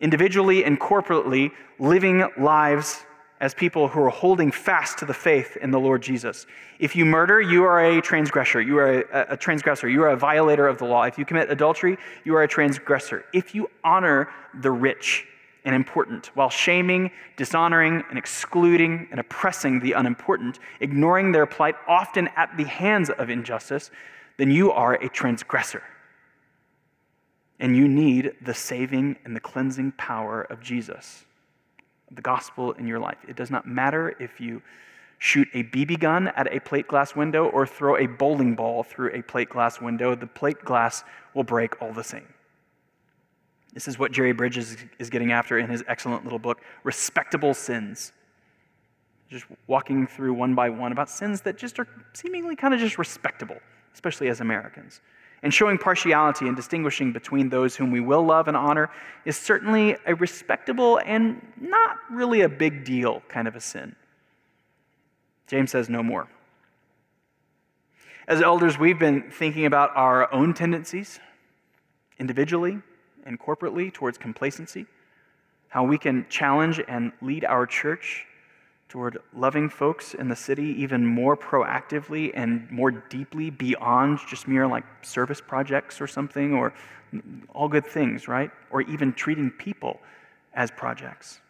individually 0.00 0.64
and 0.64 0.80
corporately 0.80 1.52
living 1.78 2.24
lives 2.38 3.04
as 3.42 3.52
people 3.52 3.88
who 3.88 4.00
are 4.00 4.08
holding 4.08 4.50
fast 4.50 4.96
to 4.98 5.04
the 5.04 5.12
faith 5.12 5.58
in 5.60 5.70
the 5.70 5.78
Lord 5.78 6.00
Jesus. 6.00 6.46
If 6.78 6.96
you 6.96 7.04
murder, 7.04 7.42
you 7.42 7.64
are 7.64 7.78
a 7.84 8.00
transgressor. 8.00 8.62
You 8.62 8.78
are 8.78 9.00
a, 9.02 9.32
a, 9.34 9.36
transgressor. 9.36 9.86
You 9.86 10.02
are 10.04 10.10
a 10.10 10.16
violator 10.16 10.66
of 10.66 10.78
the 10.78 10.86
law. 10.86 11.02
If 11.02 11.18
you 11.18 11.26
commit 11.26 11.50
adultery, 11.50 11.98
you 12.24 12.34
are 12.36 12.44
a 12.44 12.48
transgressor. 12.48 13.26
If 13.34 13.54
you 13.54 13.68
honor 13.84 14.30
the 14.62 14.70
rich, 14.70 15.26
and 15.64 15.74
important, 15.74 16.26
while 16.34 16.50
shaming, 16.50 17.10
dishonoring, 17.36 18.02
and 18.08 18.18
excluding 18.18 19.06
and 19.10 19.20
oppressing 19.20 19.80
the 19.80 19.92
unimportant, 19.92 20.58
ignoring 20.80 21.32
their 21.32 21.46
plight 21.46 21.76
often 21.86 22.28
at 22.36 22.56
the 22.56 22.64
hands 22.64 23.10
of 23.10 23.30
injustice, 23.30 23.90
then 24.38 24.50
you 24.50 24.72
are 24.72 24.94
a 24.94 25.08
transgressor. 25.08 25.82
And 27.60 27.76
you 27.76 27.86
need 27.86 28.32
the 28.40 28.54
saving 28.54 29.16
and 29.24 29.36
the 29.36 29.40
cleansing 29.40 29.92
power 29.92 30.42
of 30.42 30.60
Jesus, 30.60 31.24
the 32.10 32.22
gospel 32.22 32.72
in 32.72 32.88
your 32.88 32.98
life. 32.98 33.18
It 33.28 33.36
does 33.36 33.50
not 33.50 33.66
matter 33.66 34.16
if 34.18 34.40
you 34.40 34.62
shoot 35.18 35.46
a 35.54 35.62
BB 35.62 36.00
gun 36.00 36.26
at 36.28 36.52
a 36.52 36.58
plate 36.58 36.88
glass 36.88 37.14
window 37.14 37.46
or 37.46 37.64
throw 37.64 37.96
a 37.96 38.06
bowling 38.06 38.56
ball 38.56 38.82
through 38.82 39.14
a 39.14 39.22
plate 39.22 39.48
glass 39.48 39.80
window, 39.80 40.16
the 40.16 40.26
plate 40.26 40.64
glass 40.64 41.04
will 41.34 41.44
break 41.44 41.80
all 41.80 41.92
the 41.92 42.02
same. 42.02 42.26
This 43.72 43.88
is 43.88 43.98
what 43.98 44.12
Jerry 44.12 44.32
Bridges 44.32 44.76
is 44.98 45.08
getting 45.08 45.32
after 45.32 45.58
in 45.58 45.68
his 45.68 45.82
excellent 45.88 46.24
little 46.24 46.38
book, 46.38 46.60
Respectable 46.84 47.54
Sins. 47.54 48.12
Just 49.30 49.46
walking 49.66 50.06
through 50.06 50.34
one 50.34 50.54
by 50.54 50.68
one 50.68 50.92
about 50.92 51.08
sins 51.08 51.40
that 51.42 51.56
just 51.56 51.78
are 51.78 51.88
seemingly 52.12 52.54
kind 52.54 52.74
of 52.74 52.80
just 52.80 52.98
respectable, 52.98 53.56
especially 53.94 54.28
as 54.28 54.40
Americans. 54.40 55.00
And 55.42 55.52
showing 55.52 55.78
partiality 55.78 56.46
and 56.46 56.54
distinguishing 56.54 57.12
between 57.12 57.48
those 57.48 57.74
whom 57.74 57.90
we 57.90 58.00
will 58.00 58.22
love 58.22 58.46
and 58.46 58.56
honor 58.56 58.90
is 59.24 59.36
certainly 59.38 59.96
a 60.06 60.14
respectable 60.14 61.00
and 61.04 61.40
not 61.58 61.96
really 62.10 62.42
a 62.42 62.48
big 62.48 62.84
deal 62.84 63.22
kind 63.28 63.48
of 63.48 63.56
a 63.56 63.60
sin. 63.60 63.96
James 65.46 65.70
says 65.70 65.88
no 65.88 66.02
more. 66.02 66.28
As 68.28 68.40
elders, 68.40 68.78
we've 68.78 68.98
been 68.98 69.30
thinking 69.30 69.66
about 69.66 69.90
our 69.96 70.32
own 70.32 70.54
tendencies 70.54 71.18
individually 72.18 72.82
and 73.26 73.38
corporately 73.38 73.92
towards 73.92 74.18
complacency, 74.18 74.86
how 75.68 75.84
we 75.84 75.98
can 75.98 76.26
challenge 76.28 76.80
and 76.88 77.12
lead 77.20 77.44
our 77.44 77.66
church 77.66 78.26
toward 78.88 79.16
loving 79.34 79.70
folks 79.70 80.12
in 80.12 80.28
the 80.28 80.36
city 80.36 80.66
even 80.82 81.06
more 81.06 81.34
proactively 81.34 82.30
and 82.34 82.70
more 82.70 82.90
deeply 82.90 83.48
beyond 83.48 84.18
just 84.28 84.46
mere 84.46 84.66
like 84.66 84.84
service 85.00 85.40
projects 85.40 85.98
or 85.98 86.06
something 86.06 86.52
or 86.52 86.74
all 87.54 87.68
good 87.68 87.86
things, 87.86 88.28
right? 88.28 88.50
Or 88.70 88.82
even 88.82 89.14
treating 89.14 89.50
people 89.50 89.98
as 90.52 90.70
projects. 90.70 91.40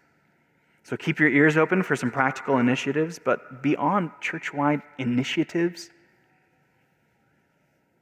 So 0.84 0.96
keep 0.96 1.18
your 1.18 1.30
ears 1.30 1.56
open 1.56 1.82
for 1.82 1.96
some 1.96 2.12
practical 2.12 2.58
initiatives, 2.58 3.18
but 3.18 3.60
beyond 3.60 4.10
church 4.20 4.54
wide 4.54 4.82
initiatives, 4.98 5.90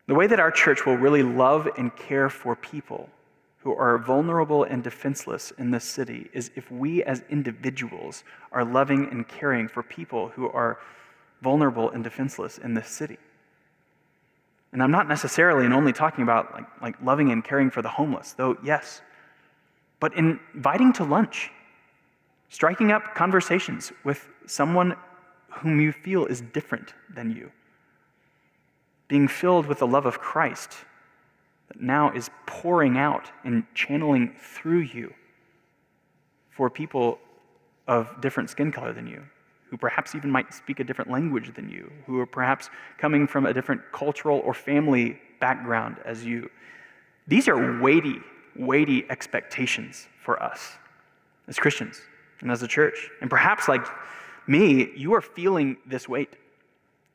the 0.06 0.14
way 0.14 0.26
that 0.26 0.40
our 0.40 0.50
church 0.50 0.84
will 0.84 0.96
really 0.96 1.22
love 1.22 1.68
and 1.78 1.94
care 1.96 2.28
for 2.28 2.56
people 2.56 3.08
who 3.62 3.74
are 3.74 3.98
vulnerable 3.98 4.64
and 4.64 4.82
defenseless 4.82 5.52
in 5.58 5.70
this 5.70 5.84
city 5.84 6.30
is 6.32 6.50
if 6.56 6.70
we 6.70 7.02
as 7.04 7.22
individuals 7.28 8.24
are 8.52 8.64
loving 8.64 9.08
and 9.10 9.28
caring 9.28 9.68
for 9.68 9.82
people 9.82 10.28
who 10.30 10.48
are 10.48 10.78
vulnerable 11.42 11.90
and 11.90 12.02
defenseless 12.02 12.58
in 12.58 12.74
this 12.74 12.88
city. 12.88 13.18
And 14.72 14.82
I'm 14.82 14.90
not 14.90 15.08
necessarily 15.08 15.64
and 15.64 15.74
only 15.74 15.92
talking 15.92 16.22
about 16.22 16.52
like, 16.54 16.66
like 16.80 17.02
loving 17.02 17.32
and 17.32 17.44
caring 17.44 17.70
for 17.70 17.82
the 17.82 17.88
homeless, 17.88 18.32
though, 18.32 18.56
yes, 18.62 19.02
but 19.98 20.14
inviting 20.16 20.92
to 20.94 21.04
lunch, 21.04 21.50
striking 22.48 22.92
up 22.92 23.14
conversations 23.14 23.92
with 24.04 24.28
someone 24.46 24.96
whom 25.50 25.80
you 25.80 25.92
feel 25.92 26.24
is 26.26 26.40
different 26.40 26.94
than 27.14 27.30
you 27.30 27.50
being 29.10 29.26
filled 29.26 29.66
with 29.66 29.80
the 29.80 29.86
love 29.86 30.06
of 30.06 30.20
Christ 30.20 30.72
that 31.70 31.80
now 31.80 32.12
is 32.12 32.30
pouring 32.46 32.98
out 32.98 33.30
and 33.44 33.64
channeling 33.74 34.34
through 34.38 34.80
you 34.80 35.14
for 36.50 36.68
people 36.68 37.18
of 37.88 38.20
different 38.20 38.50
skin 38.50 38.70
color 38.70 38.92
than 38.92 39.06
you, 39.06 39.22
who 39.68 39.76
perhaps 39.76 40.14
even 40.14 40.30
might 40.30 40.52
speak 40.52 40.80
a 40.80 40.84
different 40.84 41.10
language 41.10 41.54
than 41.54 41.68
you, 41.68 41.90
who 42.06 42.18
are 42.18 42.26
perhaps 42.26 42.68
coming 42.98 43.26
from 43.26 43.46
a 43.46 43.54
different 43.54 43.80
cultural 43.92 44.40
or 44.44 44.52
family 44.52 45.18
background 45.40 45.96
as 46.04 46.24
you. 46.24 46.50
These 47.26 47.48
are 47.48 47.80
weighty, 47.80 48.16
weighty 48.56 49.08
expectations 49.10 50.06
for 50.22 50.42
us 50.42 50.76
as 51.48 51.58
Christians 51.58 52.00
and 52.40 52.50
as 52.50 52.62
a 52.62 52.68
church. 52.68 53.10
And 53.20 53.30
perhaps, 53.30 53.68
like 53.68 53.86
me, 54.46 54.90
you 54.96 55.14
are 55.14 55.20
feeling 55.20 55.76
this 55.86 56.08
weight. 56.08 56.34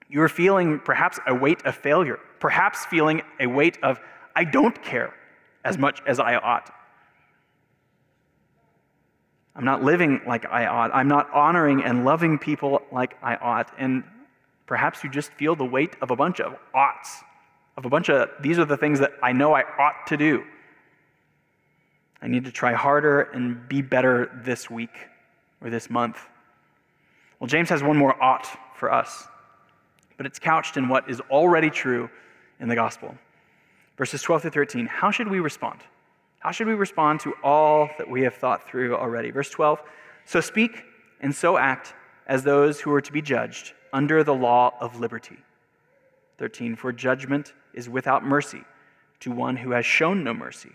You 0.09 0.21
are 0.21 0.29
feeling 0.29 0.79
perhaps 0.79 1.19
a 1.27 1.33
weight 1.33 1.65
of 1.65 1.75
failure, 1.75 2.19
perhaps 2.39 2.85
feeling 2.85 3.21
a 3.39 3.47
weight 3.47 3.77
of, 3.83 3.99
I 4.35 4.43
don't 4.43 4.81
care 4.83 5.13
as 5.63 5.77
much 5.77 6.01
as 6.05 6.19
I 6.19 6.35
ought. 6.35 6.71
I'm 9.55 9.63
not 9.63 9.83
living 9.83 10.21
like 10.27 10.45
I 10.45 10.65
ought. 10.65 10.91
I'm 10.93 11.07
not 11.07 11.31
honoring 11.31 11.83
and 11.83 12.03
loving 12.03 12.37
people 12.37 12.81
like 12.91 13.15
I 13.23 13.35
ought. 13.35 13.71
And 13.77 14.03
perhaps 14.65 15.03
you 15.03 15.09
just 15.09 15.31
feel 15.33 15.55
the 15.55 15.65
weight 15.65 15.95
of 16.01 16.11
a 16.11 16.15
bunch 16.15 16.41
of 16.41 16.55
oughts, 16.73 17.23
of 17.77 17.85
a 17.85 17.89
bunch 17.89 18.09
of, 18.09 18.29
these 18.41 18.59
are 18.59 18.65
the 18.65 18.75
things 18.75 18.99
that 18.99 19.13
I 19.23 19.31
know 19.31 19.53
I 19.53 19.63
ought 19.79 20.07
to 20.07 20.17
do. 20.17 20.43
I 22.21 22.27
need 22.27 22.45
to 22.45 22.51
try 22.51 22.73
harder 22.73 23.21
and 23.21 23.67
be 23.69 23.81
better 23.81 24.41
this 24.43 24.69
week 24.69 24.95
or 25.61 25.69
this 25.69 25.89
month. 25.89 26.19
Well, 27.39 27.47
James 27.47 27.69
has 27.69 27.81
one 27.81 27.97
more 27.97 28.21
ought 28.21 28.47
for 28.75 28.91
us 28.91 29.27
but 30.17 30.25
it's 30.25 30.39
couched 30.39 30.77
in 30.77 30.87
what 30.87 31.09
is 31.09 31.21
already 31.29 31.69
true 31.69 32.09
in 32.59 32.67
the 32.67 32.75
gospel. 32.75 33.15
Verses 33.97 34.21
12 34.21 34.43
through 34.43 34.51
13. 34.51 34.87
How 34.87 35.11
should 35.11 35.27
we 35.27 35.39
respond? 35.39 35.81
How 36.39 36.51
should 36.51 36.67
we 36.67 36.73
respond 36.73 37.21
to 37.21 37.33
all 37.43 37.89
that 37.97 38.09
we 38.09 38.21
have 38.21 38.35
thought 38.35 38.67
through 38.67 38.95
already? 38.95 39.31
Verse 39.31 39.49
12. 39.49 39.81
So 40.25 40.41
speak 40.41 40.83
and 41.21 41.33
so 41.33 41.57
act 41.57 41.93
as 42.27 42.43
those 42.43 42.81
who 42.81 42.91
are 42.93 43.01
to 43.01 43.11
be 43.11 43.21
judged 43.21 43.73
under 43.93 44.23
the 44.23 44.33
law 44.33 44.73
of 44.79 44.99
liberty. 44.99 45.37
13. 46.37 46.75
For 46.75 46.91
judgment 46.91 47.53
is 47.73 47.89
without 47.89 48.23
mercy 48.23 48.63
to 49.21 49.31
one 49.31 49.55
who 49.55 49.71
has 49.71 49.85
shown 49.85 50.23
no 50.23 50.33
mercy. 50.33 50.71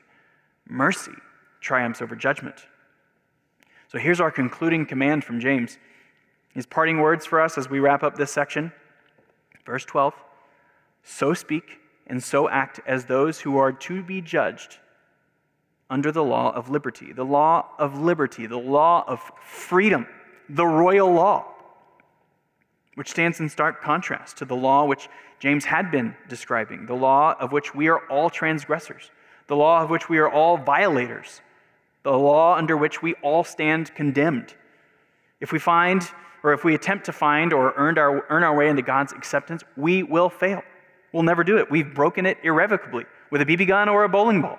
Mercy 0.69 1.13
triumphs 1.61 2.01
over 2.01 2.17
judgment. 2.17 2.67
So 3.89 3.99
here's 3.99 4.21
our 4.21 4.31
concluding 4.31 4.87
command 4.87 5.25
from 5.25 5.41
James. 5.41 5.79
His 6.55 6.67
parting 6.67 7.01
words 7.01 7.27
for 7.27 7.41
us 7.41 7.59
as 7.59 7.69
we 7.69 7.81
wrap 7.81 8.03
up 8.03 8.17
this 8.17 8.33
section. 8.33 8.73
Verse 9.67 9.85
12 9.85 10.15
So 11.03 11.35
speak 11.35 11.79
and 12.11 12.23
so 12.23 12.49
act 12.49 12.81
as 12.87 13.05
those 13.05 13.41
who 13.41 13.57
are 13.57 13.71
to 13.71 14.03
be 14.03 14.21
judged 14.21 14.79
under 15.89 16.11
the 16.11 16.25
law 16.25 16.53
of 16.53 16.69
liberty. 16.69 17.13
The 17.13 17.25
law 17.25 17.69
of 17.79 17.99
liberty, 17.99 18.47
the 18.47 18.59
law 18.59 19.05
of 19.07 19.21
freedom, 19.41 20.07
the 20.49 20.67
royal 20.67 21.13
law, 21.13 21.47
which 22.97 23.11
stands 23.11 23.39
in 23.39 23.49
stark 23.49 23.81
contrast 23.81 24.37
to 24.39 24.45
the 24.45 24.57
law 24.57 24.85
which 24.85 25.09
James 25.39 25.65
had 25.65 25.93
been 25.93 26.17
describing, 26.29 26.87
the 26.87 26.95
law 26.95 27.37
of 27.39 27.53
which 27.53 27.75
we 27.75 27.89
are 27.89 28.01
all 28.09 28.29
transgressors, 28.29 29.11
the 29.47 29.57
law 29.57 29.83
of 29.83 29.89
which 29.89 30.09
we 30.09 30.19
are 30.19 30.29
all 30.29 30.57
violators, 30.57 31.41
the 32.03 32.13
law 32.13 32.57
under 32.57 32.77
which 32.77 33.03
we 33.03 33.15
all 33.23 33.45
stand 33.45 33.95
condemned. 33.95 34.55
If 35.41 35.53
we 35.53 35.61
find 35.61 36.03
or 36.43 36.53
if 36.55 36.65
we 36.65 36.75
attempt 36.75 37.07
to 37.07 37.13
find 37.13 37.53
or 37.53 37.73
earn 37.77 37.99
our, 37.99 38.27
earn 38.31 38.43
our 38.43 38.57
way 38.57 38.69
into 38.69 38.83
God's 38.83 39.13
acceptance, 39.13 39.63
we 39.77 40.03
will 40.03 40.29
fail. 40.29 40.63
We'll 41.13 41.23
never 41.23 41.45
do 41.45 41.59
it. 41.59 41.71
We've 41.71 41.93
broken 41.93 42.27
it 42.27 42.39
irrevocably 42.43 43.05
with 43.31 43.41
a 43.41 43.47
BB 43.47 43.69
gun 43.69 43.89
or 43.89 44.05
a 44.05 44.09
bowling 44.09 44.43
ball. 44.43 44.59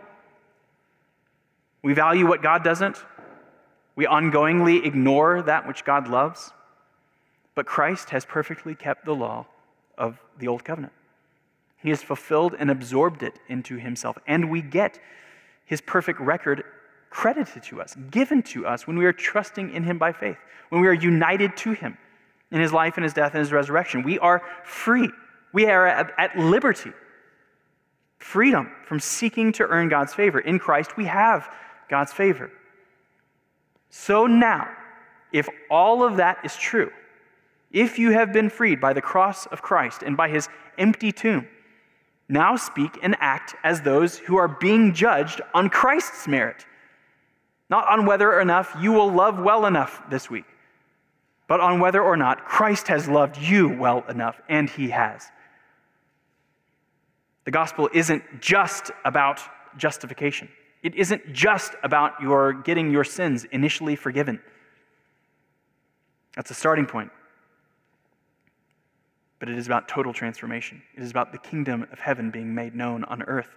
We 1.82 1.94
value 1.94 2.28
what 2.28 2.42
God 2.42 2.64
doesn't. 2.64 3.04
We 3.96 4.06
ongoingly 4.06 4.86
ignore 4.86 5.42
that 5.42 5.68
which 5.68 5.84
God 5.86 6.08
loves. 6.08 6.52
But 7.56 7.66
Christ 7.66 8.12
has 8.12 8.26
perfectly 8.26 8.76
kept 8.76 9.06
the 9.06 9.16
law 9.16 9.48
of 9.98 10.22
the 10.38 10.48
Old 10.48 10.64
Covenant. 10.64 10.94
He 11.78 11.90
has 11.90 12.04
fulfilled 12.04 12.56
and 12.58 12.70
absorbed 12.70 13.24
it 13.24 13.40
into 13.48 13.78
himself. 13.78 14.18
And 14.28 14.50
we 14.50 14.62
get 14.62 15.00
his 15.66 15.82
perfect 15.82 16.20
record 16.20 16.64
credited 17.12 17.62
to 17.62 17.82
us, 17.82 17.96
given 18.10 18.42
to 18.42 18.66
us 18.66 18.88
when 18.88 18.98
we 18.98 19.06
are 19.06 19.14
trusting 19.14 19.72
in 19.74 19.84
Him 19.84 19.98
by 19.98 20.12
faith, 20.12 20.38
when 20.70 20.82
we 20.82 20.88
are 20.88 20.94
united 20.94 21.56
to 21.58 21.74
Him 21.74 21.98
in 22.52 22.60
His 22.60 22.74
life 22.74 22.98
and 22.98 23.04
His 23.04 23.14
death 23.14 23.34
and 23.34 23.40
His 23.40 23.52
resurrection. 23.52 24.02
We 24.02 24.18
are 24.20 24.42
free. 24.64 25.10
We 25.54 25.66
are 25.66 25.88
at, 25.88 26.38
liberty. 26.38 26.92
Freedom 28.20 28.72
from 28.86 29.00
seeking 29.00 29.52
to 29.54 29.66
earn 29.68 29.90
God's 29.90 30.14
favor. 30.14 30.40
In 30.40 30.60
Christ, 30.60 30.96
we 30.96 31.06
have 31.06 31.50
God's 31.90 32.14
favor. 32.14 32.52
So 33.90 34.28
now, 34.28 34.70
if 35.34 35.50
all 35.70 36.04
of 36.04 36.18
that 36.18 36.38
is 36.44 36.56
true, 36.56 36.92
if 37.72 37.98
you 37.98 38.12
have 38.12 38.32
been 38.32 38.50
freed 38.50 38.80
by 38.80 38.94
the 38.94 39.02
cross 39.02 39.46
of 39.48 39.62
Christ 39.62 40.04
and 40.04 40.16
by 40.16 40.30
his 40.30 40.50
empty 40.78 41.12
tomb, 41.12 41.48
now 42.30 42.56
speak 42.56 42.98
and 43.02 43.16
act 43.20 43.56
as 43.64 43.82
those 43.82 44.18
who 44.18 44.38
are 44.38 44.48
being 44.48 44.94
judged 44.94 45.42
on 45.54 45.70
Christ's 45.70 46.28
merit 46.28 46.66
not 47.72 47.88
on 47.88 48.06
whether 48.06 48.30
or 48.30 48.42
enough 48.42 48.76
you 48.82 48.92
will 48.92 49.10
love 49.10 49.40
well 49.40 49.66
enough 49.66 50.04
this 50.10 50.30
week, 50.30 50.46
but 51.48 51.62
on 51.62 51.80
whether 51.80 52.04
or 52.04 52.18
not 52.18 52.46
Christ 52.46 52.90
has 52.90 53.08
loved 53.08 53.38
you 53.38 53.70
well 53.70 54.04
enough, 54.10 54.42
and 54.50 54.70
he 54.70 54.90
has. 54.90 55.32
The 57.46 57.52
gospel 57.52 57.90
isn't 57.94 58.24
just 58.40 58.92
about 59.04 59.42
justification. 59.78 60.50
It 60.84 60.96
isn't 60.96 61.34
just 61.34 61.76
about 61.84 62.22
your 62.22 62.54
getting 62.54 62.92
your 62.92 63.04
sins 63.04 63.46
initially 63.46 63.96
forgiven. 63.96 64.40
That's 66.36 66.52
a 66.52 66.54
starting 66.56 66.86
point. 66.86 67.12
But 69.40 69.50
it 69.50 69.58
is 69.58 69.66
about 69.66 69.88
total 69.88 70.14
transformation. 70.14 70.82
It 70.96 71.04
is 71.04 71.12
about 71.12 71.32
the 71.32 71.40
kingdom 71.40 71.88
of 71.92 72.00
heaven 72.00 72.32
being 72.32 72.54
made 72.54 72.76
known 72.76 73.04
on 73.06 73.24
earth. 73.24 73.50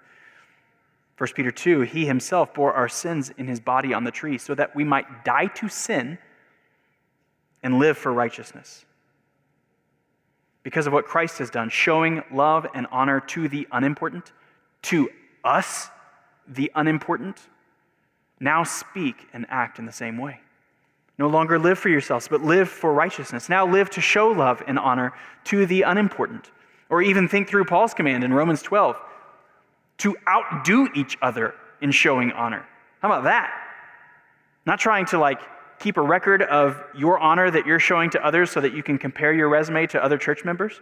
1 1.18 1.30
Peter 1.34 1.50
2, 1.50 1.82
he 1.82 2.06
himself 2.06 2.52
bore 2.54 2.72
our 2.72 2.88
sins 2.88 3.30
in 3.38 3.46
his 3.46 3.60
body 3.60 3.94
on 3.94 4.04
the 4.04 4.10
tree 4.10 4.36
so 4.36 4.54
that 4.54 4.74
we 4.74 4.82
might 4.82 5.24
die 5.24 5.46
to 5.46 5.68
sin 5.68 6.18
and 7.62 7.78
live 7.78 7.96
for 7.96 8.12
righteousness. 8.12 8.84
Because 10.64 10.88
of 10.88 10.92
what 10.92 11.04
Christ 11.06 11.38
has 11.38 11.50
done, 11.50 11.68
showing 11.68 12.22
love 12.32 12.66
and 12.74 12.88
honor 12.90 13.20
to 13.20 13.48
the 13.48 13.68
unimportant, 13.70 14.32
to 14.82 15.08
us, 15.44 15.90
the 16.48 16.72
unimportant, 16.74 17.38
now 18.40 18.64
speak 18.64 19.28
and 19.32 19.46
act 19.48 19.78
in 19.78 19.86
the 19.86 19.92
same 19.92 20.18
way. 20.18 20.40
No 21.18 21.28
longer 21.28 21.58
live 21.58 21.78
for 21.78 21.88
yourselves, 21.90 22.26
but 22.26 22.42
live 22.42 22.68
for 22.68 22.92
righteousness. 22.92 23.48
Now 23.48 23.66
live 23.66 23.88
to 23.90 24.00
show 24.00 24.28
love 24.28 24.62
and 24.66 24.78
honor 24.78 25.12
to 25.44 25.64
the 25.64 25.82
unimportant. 25.82 26.50
Or 26.90 27.02
even 27.02 27.28
think 27.28 27.48
through 27.48 27.66
Paul's 27.66 27.94
command 27.94 28.24
in 28.24 28.32
Romans 28.32 28.62
12 28.62 28.96
to 29.98 30.16
outdo 30.28 30.88
each 30.94 31.16
other 31.22 31.54
in 31.80 31.92
showing 31.92 32.32
honor. 32.32 32.66
How 33.00 33.08
about 33.08 33.24
that? 33.24 33.52
Not 34.66 34.80
trying 34.80 35.06
to 35.06 35.18
like 35.18 35.40
keep 35.84 35.98
a 35.98 36.02
record 36.02 36.40
of 36.44 36.82
your 36.96 37.18
honor 37.18 37.50
that 37.50 37.66
you're 37.66 37.78
showing 37.78 38.08
to 38.08 38.26
others 38.26 38.50
so 38.50 38.58
that 38.58 38.72
you 38.72 38.82
can 38.82 38.96
compare 38.96 39.34
your 39.34 39.50
resume 39.50 39.86
to 39.86 40.02
other 40.02 40.16
church 40.16 40.42
members, 40.42 40.80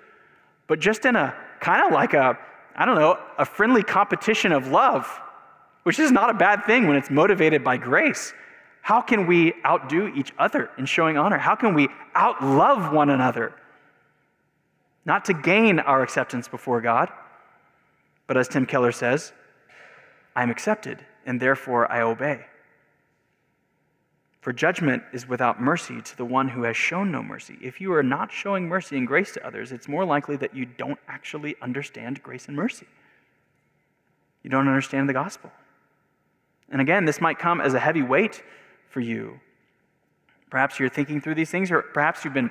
but 0.68 0.78
just 0.78 1.05
in 1.05 1.16
a 1.16 1.34
kind 1.59 1.84
of 1.84 1.92
like 1.92 2.14
a, 2.14 2.38
I 2.76 2.84
don't 2.84 2.94
know, 2.94 3.18
a 3.36 3.44
friendly 3.44 3.82
competition 3.82 4.53
of 4.53 4.68
love, 4.68 5.05
which 5.82 5.98
is 5.98 6.12
not 6.12 6.30
a 6.30 6.34
bad 6.34 6.64
thing 6.66 6.86
when 6.86 6.96
it's 6.96 7.11
motivated 7.11 7.64
by 7.64 7.78
grace. 7.78 8.32
How 8.80 9.00
can 9.00 9.26
we 9.26 9.55
outdo 9.66 10.07
each 10.07 10.32
other 10.38 10.70
in 10.78 10.86
showing 10.86 11.18
honor? 11.18 11.36
How 11.36 11.57
can 11.57 11.74
we 11.74 11.88
outlove 12.14 12.92
one 12.92 13.11
another? 13.11 13.53
Not 15.05 15.24
to 15.24 15.34
gain 15.34 15.80
our 15.80 16.05
acceptance 16.05 16.46
before 16.46 16.80
God, 16.80 17.11
but 18.28 18.36
as 18.36 18.46
Tim 18.46 18.66
Keller 18.66 18.92
says, 18.92 19.32
I'm 20.36 20.48
accepted, 20.48 21.05
and 21.26 21.40
therefore 21.40 21.90
I 21.90 22.03
obey. 22.03 22.46
For 24.43 24.53
judgment 24.53 25.05
is 25.12 25.28
without 25.28 25.62
mercy 25.62 26.03
to 26.03 26.16
the 26.16 26.24
one 26.24 26.49
who 26.49 26.64
has 26.64 26.76
shown 26.76 27.12
no 27.12 27.22
mercy. 27.22 27.57
If 27.62 27.80
you 27.80 27.93
are 27.95 28.03
not 28.03 28.32
showing 28.32 28.66
mercy 28.66 28.97
and 28.97 29.07
grace 29.07 29.32
to 29.34 29.47
others, 29.47 29.70
it's 29.70 29.86
more 29.86 30.05
likely 30.05 30.34
that 30.38 30.53
you 30.53 30.66
don't 30.66 30.99
actually 31.07 31.55
understand 31.62 32.20
grace 32.24 32.49
and 32.49 32.57
mercy. 32.57 32.88
You 34.43 34.51
don't 34.51 34.66
understand 34.66 35.09
the 35.09 35.12
gospel. 35.12 35.53
And 36.70 36.80
again, 36.80 37.05
this 37.05 37.20
might 37.20 37.38
come 37.38 37.61
as 37.61 37.74
a 37.74 37.78
heavy 37.78 38.03
weight 38.03 38.43
for 38.88 38.99
you. 38.99 39.38
Perhaps 40.51 40.80
you're 40.80 40.88
thinking 40.88 41.20
through 41.20 41.36
these 41.36 41.51
things, 41.51 41.70
or 41.70 41.82
perhaps 41.82 42.24
you've 42.24 42.34
been 42.34 42.51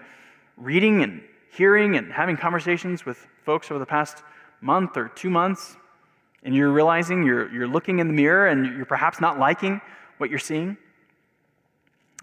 reading 0.55 1.03
and 1.03 1.21
hearing 1.51 1.97
and 1.97 2.09
having 2.09 2.37
conversations 2.37 3.05
with 3.05 3.27
folks 3.43 3.69
over 3.69 3.79
the 3.79 3.85
past 3.85 4.23
month 4.61 4.95
or 4.95 5.09
two 5.09 5.29
months, 5.29 5.75
and 6.43 6.55
you're 6.55 6.71
realizing 6.71 7.23
you're, 7.23 7.51
you're 7.51 7.67
looking 7.67 7.99
in 7.99 8.07
the 8.07 8.13
mirror 8.13 8.47
and 8.47 8.77
you're 8.77 8.85
perhaps 8.85 9.19
not 9.19 9.37
liking 9.37 9.81
what 10.19 10.29
you're 10.29 10.39
seeing. 10.39 10.77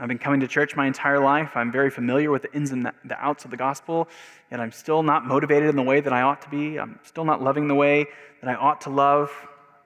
I've 0.01 0.09
been 0.09 0.19
coming 0.19 0.41
to 0.41 0.47
church 0.47 0.77
my 0.77 0.87
entire 0.87 1.19
life. 1.19 1.57
I'm 1.57 1.73
very 1.73 1.91
familiar 1.91 2.31
with 2.31 2.43
the 2.43 2.53
ins 2.55 2.71
and 2.71 2.85
the 2.87 3.17
outs 3.19 3.45
of 3.45 3.51
the 3.51 3.57
gospel, 3.57 4.09
yet 4.51 4.61
I'm 4.61 4.71
still 4.71 5.03
not 5.03 5.27
motivated 5.27 5.69
in 5.69 5.77
the 5.77 5.83
way 5.83 6.01
that 6.01 6.13
I 6.13 6.23
ought 6.23 6.41
to 6.43 6.49
be. 6.49 6.79
I'm 6.79 7.01
still 7.03 7.25
not 7.25 7.43
loving 7.43 7.67
the 7.67 7.75
way 7.75 8.07
that 8.41 8.49
I 8.49 8.55
ought 8.55 8.81
to 8.83 8.91
love. 8.91 9.31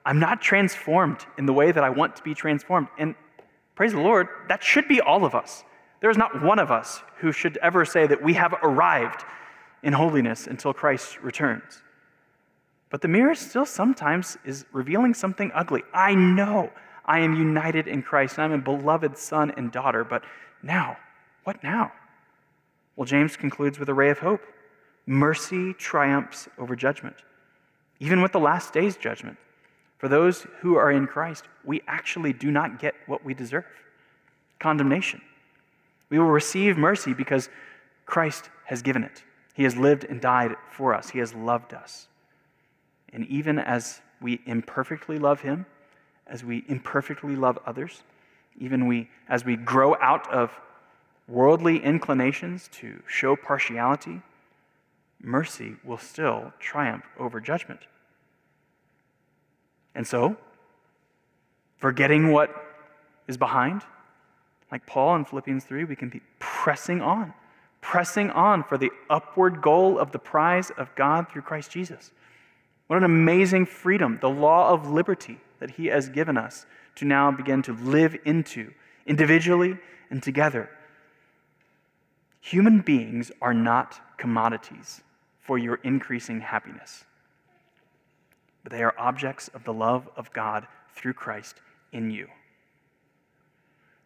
I'm 0.05 0.19
not 0.19 0.39
transformed 0.39 1.25
in 1.37 1.47
the 1.47 1.53
way 1.53 1.71
that 1.71 1.83
I 1.83 1.89
want 1.89 2.15
to 2.17 2.23
be 2.23 2.35
transformed. 2.35 2.89
And 2.99 3.15
praise 3.73 3.93
the 3.93 4.01
Lord, 4.01 4.27
that 4.49 4.63
should 4.63 4.87
be 4.87 5.01
all 5.01 5.25
of 5.25 5.33
us. 5.33 5.63
There 5.99 6.11
is 6.11 6.17
not 6.17 6.43
one 6.43 6.59
of 6.59 6.69
us 6.69 7.01
who 7.17 7.31
should 7.31 7.57
ever 7.57 7.83
say 7.83 8.05
that 8.05 8.21
we 8.21 8.33
have 8.33 8.53
arrived 8.61 9.23
in 9.81 9.93
holiness 9.93 10.45
until 10.45 10.73
Christ 10.73 11.19
returns. 11.21 11.81
But 12.91 13.01
the 13.01 13.07
mirror 13.07 13.33
still 13.33 13.65
sometimes 13.65 14.37
is 14.45 14.65
revealing 14.71 15.15
something 15.15 15.51
ugly. 15.55 15.81
I 15.91 16.13
know 16.13 16.71
I 17.05 17.19
am 17.19 17.35
united 17.35 17.87
in 17.87 18.01
Christ, 18.01 18.37
and 18.37 18.45
I'm 18.45 18.59
a 18.59 18.63
beloved 18.63 19.17
son 19.17 19.51
and 19.57 19.71
daughter. 19.71 20.03
But 20.03 20.23
now, 20.61 20.97
what 21.43 21.63
now? 21.63 21.91
Well, 22.95 23.05
James 23.05 23.35
concludes 23.35 23.79
with 23.79 23.89
a 23.89 23.93
ray 23.93 24.09
of 24.09 24.19
hope. 24.19 24.41
Mercy 25.05 25.73
triumphs 25.73 26.47
over 26.57 26.75
judgment, 26.75 27.17
even 27.99 28.21
with 28.21 28.31
the 28.31 28.39
last 28.39 28.71
day's 28.73 28.95
judgment. 28.95 29.37
For 29.97 30.07
those 30.07 30.45
who 30.59 30.75
are 30.75 30.91
in 30.91 31.07
Christ, 31.07 31.45
we 31.63 31.81
actually 31.87 32.33
do 32.33 32.51
not 32.51 32.79
get 32.79 32.93
what 33.05 33.23
we 33.23 33.33
deserve 33.33 33.65
condemnation. 34.59 35.21
We 36.09 36.19
will 36.19 36.27
receive 36.27 36.77
mercy 36.77 37.13
because 37.13 37.49
Christ 38.05 38.49
has 38.65 38.81
given 38.81 39.03
it. 39.03 39.23
He 39.53 39.63
has 39.63 39.75
lived 39.75 40.05
and 40.05 40.21
died 40.21 40.55
for 40.71 40.93
us, 40.93 41.09
He 41.09 41.19
has 41.19 41.33
loved 41.33 41.73
us. 41.73 42.07
And 43.11 43.25
even 43.27 43.59
as 43.59 44.01
we 44.21 44.41
imperfectly 44.45 45.19
love 45.19 45.41
Him, 45.41 45.65
as 46.27 46.43
we 46.43 46.63
imperfectly 46.67 47.35
love 47.35 47.59
others, 47.65 48.03
even 48.59 48.87
we, 48.87 49.09
as 49.27 49.45
we 49.45 49.55
grow 49.55 49.95
out 50.01 50.31
of 50.31 50.51
worldly 51.27 51.83
inclinations 51.83 52.69
to 52.73 53.01
show 53.07 53.35
partiality, 53.35 54.21
mercy 55.21 55.75
will 55.83 55.97
still 55.97 56.53
triumph 56.59 57.05
over 57.17 57.39
judgment. 57.39 57.81
And 59.95 60.05
so, 60.05 60.37
forgetting 61.77 62.31
what 62.31 62.49
is 63.27 63.37
behind, 63.37 63.83
like 64.71 64.85
Paul 64.85 65.15
in 65.15 65.25
Philippians 65.25 65.63
3, 65.63 65.83
we 65.83 65.95
can 65.95 66.09
be 66.09 66.21
pressing 66.39 67.01
on, 67.01 67.33
pressing 67.79 68.31
on 68.31 68.63
for 68.63 68.77
the 68.77 68.91
upward 69.09 69.61
goal 69.61 69.99
of 69.99 70.11
the 70.11 70.19
prize 70.19 70.71
of 70.77 70.93
God 70.95 71.29
through 71.29 71.43
Christ 71.43 71.71
Jesus. 71.71 72.11
What 72.87 72.97
an 72.97 73.03
amazing 73.03 73.65
freedom, 73.65 74.17
the 74.19 74.29
law 74.29 74.69
of 74.69 74.89
liberty 74.89 75.39
that 75.63 75.71
He 75.71 75.85
has 75.85 76.09
given 76.09 76.37
us 76.37 76.65
to 76.95 77.05
now 77.05 77.31
begin 77.31 77.61
to 77.61 77.73
live 77.73 78.17
into 78.25 78.73
individually 79.05 79.77
and 80.09 80.21
together. 80.21 80.69
Human 82.41 82.81
beings 82.81 83.31
are 83.41 83.53
not 83.53 84.17
commodities 84.17 85.01
for 85.39 85.57
your 85.57 85.75
increasing 85.75 86.41
happiness, 86.41 87.05
but 88.61 88.73
they 88.73 88.83
are 88.83 88.93
objects 88.97 89.47
of 89.53 89.63
the 89.63 89.71
love 89.71 90.09
of 90.17 90.33
God 90.33 90.67
through 90.93 91.13
Christ 91.13 91.61
in 91.93 92.11
you. 92.11 92.27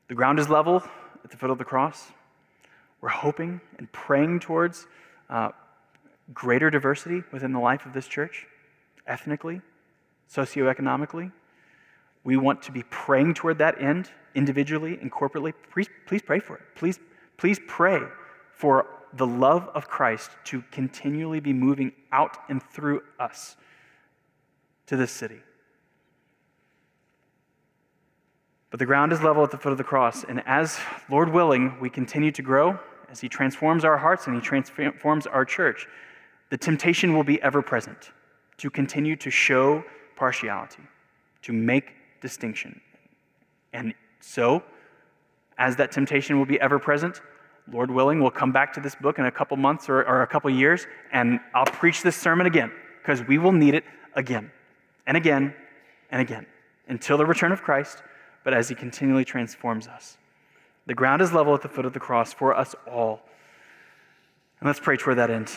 The 0.09 0.13
ground 0.13 0.37
is 0.37 0.49
level 0.49 0.83
at 1.23 1.31
the 1.31 1.37
foot 1.37 1.49
of 1.49 1.57
the 1.57 1.65
cross. 1.65 2.11
We're 3.01 3.09
hoping 3.09 3.61
and 3.79 3.91
praying 3.91 4.41
towards 4.41 4.85
uh, 5.27 5.49
greater 6.35 6.69
diversity 6.69 7.23
within 7.31 7.51
the 7.51 7.59
life 7.59 7.87
of 7.87 7.93
this 7.93 8.07
church, 8.07 8.45
ethnically, 9.07 9.61
socioeconomically. 10.31 11.31
We 12.27 12.35
want 12.35 12.61
to 12.63 12.73
be 12.73 12.83
praying 12.89 13.35
toward 13.35 13.57
that 13.59 13.81
end 13.81 14.11
individually 14.35 14.99
and 15.01 15.09
corporately. 15.09 15.53
Please, 15.71 15.87
please 16.07 16.21
pray 16.21 16.41
for 16.41 16.57
it. 16.57 16.61
Please, 16.75 16.99
please 17.37 17.57
pray 17.69 18.01
for 18.51 18.85
the 19.13 19.25
love 19.25 19.69
of 19.73 19.87
Christ 19.87 20.31
to 20.43 20.61
continually 20.69 21.39
be 21.39 21.53
moving 21.53 21.93
out 22.11 22.35
and 22.49 22.61
through 22.61 23.03
us 23.17 23.55
to 24.87 24.97
this 24.97 25.09
city. 25.09 25.39
But 28.71 28.79
the 28.79 28.85
ground 28.85 29.13
is 29.13 29.23
level 29.23 29.41
at 29.45 29.51
the 29.51 29.57
foot 29.57 29.71
of 29.71 29.77
the 29.77 29.85
cross, 29.85 30.25
and 30.25 30.43
as, 30.45 30.77
Lord 31.09 31.29
willing, 31.29 31.79
we 31.79 31.89
continue 31.89 32.33
to 32.33 32.41
grow, 32.41 32.77
as 33.09 33.21
He 33.21 33.29
transforms 33.29 33.85
our 33.85 33.97
hearts 33.97 34.27
and 34.27 34.35
He 34.35 34.41
transforms 34.41 35.27
our 35.27 35.45
church, 35.45 35.87
the 36.49 36.57
temptation 36.57 37.15
will 37.15 37.23
be 37.23 37.41
ever 37.41 37.61
present 37.61 38.11
to 38.57 38.69
continue 38.69 39.15
to 39.15 39.31
show 39.31 39.81
partiality, 40.17 40.83
to 41.43 41.53
make 41.53 41.93
distinction. 42.27 42.81
And 43.71 43.93
so, 44.19 44.61
as 45.57 45.77
that 45.77 45.91
temptation 45.91 46.37
will 46.37 46.45
be 46.45 46.59
ever 46.59 46.77
present, 46.77 47.21
Lord 47.71 47.89
willing, 47.89 48.19
we'll 48.21 48.31
come 48.31 48.51
back 48.51 48.73
to 48.73 48.81
this 48.81 48.95
book 48.95 49.17
in 49.17 49.25
a 49.25 49.31
couple 49.31 49.55
months 49.55 49.87
or, 49.87 49.99
or 50.03 50.23
a 50.23 50.27
couple 50.27 50.49
years, 50.49 50.87
and 51.13 51.39
I'll 51.55 51.65
preach 51.65 52.01
this 52.01 52.17
sermon 52.17 52.45
again 52.47 52.71
because 53.01 53.25
we 53.27 53.37
will 53.37 53.53
need 53.53 53.75
it 53.75 53.85
again 54.13 54.51
and 55.05 55.15
again 55.15 55.53
and 56.11 56.21
again 56.21 56.45
until 56.89 57.17
the 57.17 57.25
return 57.25 57.53
of 57.53 57.61
Christ, 57.61 58.03
but 58.43 58.53
as 58.53 58.67
He 58.67 58.75
continually 58.75 59.25
transforms 59.25 59.87
us. 59.87 60.17
The 60.85 60.95
ground 60.95 61.21
is 61.21 61.31
level 61.31 61.53
at 61.53 61.61
the 61.61 61.69
foot 61.69 61.85
of 61.85 61.93
the 61.93 61.99
cross 61.99 62.33
for 62.33 62.55
us 62.55 62.75
all. 62.89 63.21
And 64.59 64.67
let's 64.67 64.79
pray 64.79 64.97
toward 64.97 65.17
that 65.17 65.29
end. 65.29 65.49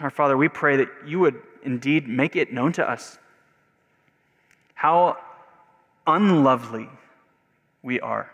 Our 0.00 0.10
Father, 0.10 0.36
we 0.36 0.48
pray 0.48 0.76
that 0.76 0.88
you 1.06 1.20
would 1.20 1.40
indeed 1.62 2.08
make 2.08 2.34
it 2.34 2.52
known 2.52 2.72
to 2.72 2.88
us 2.88 3.18
how 4.74 5.18
unlovely 6.06 6.88
we 7.82 8.00
are, 8.00 8.30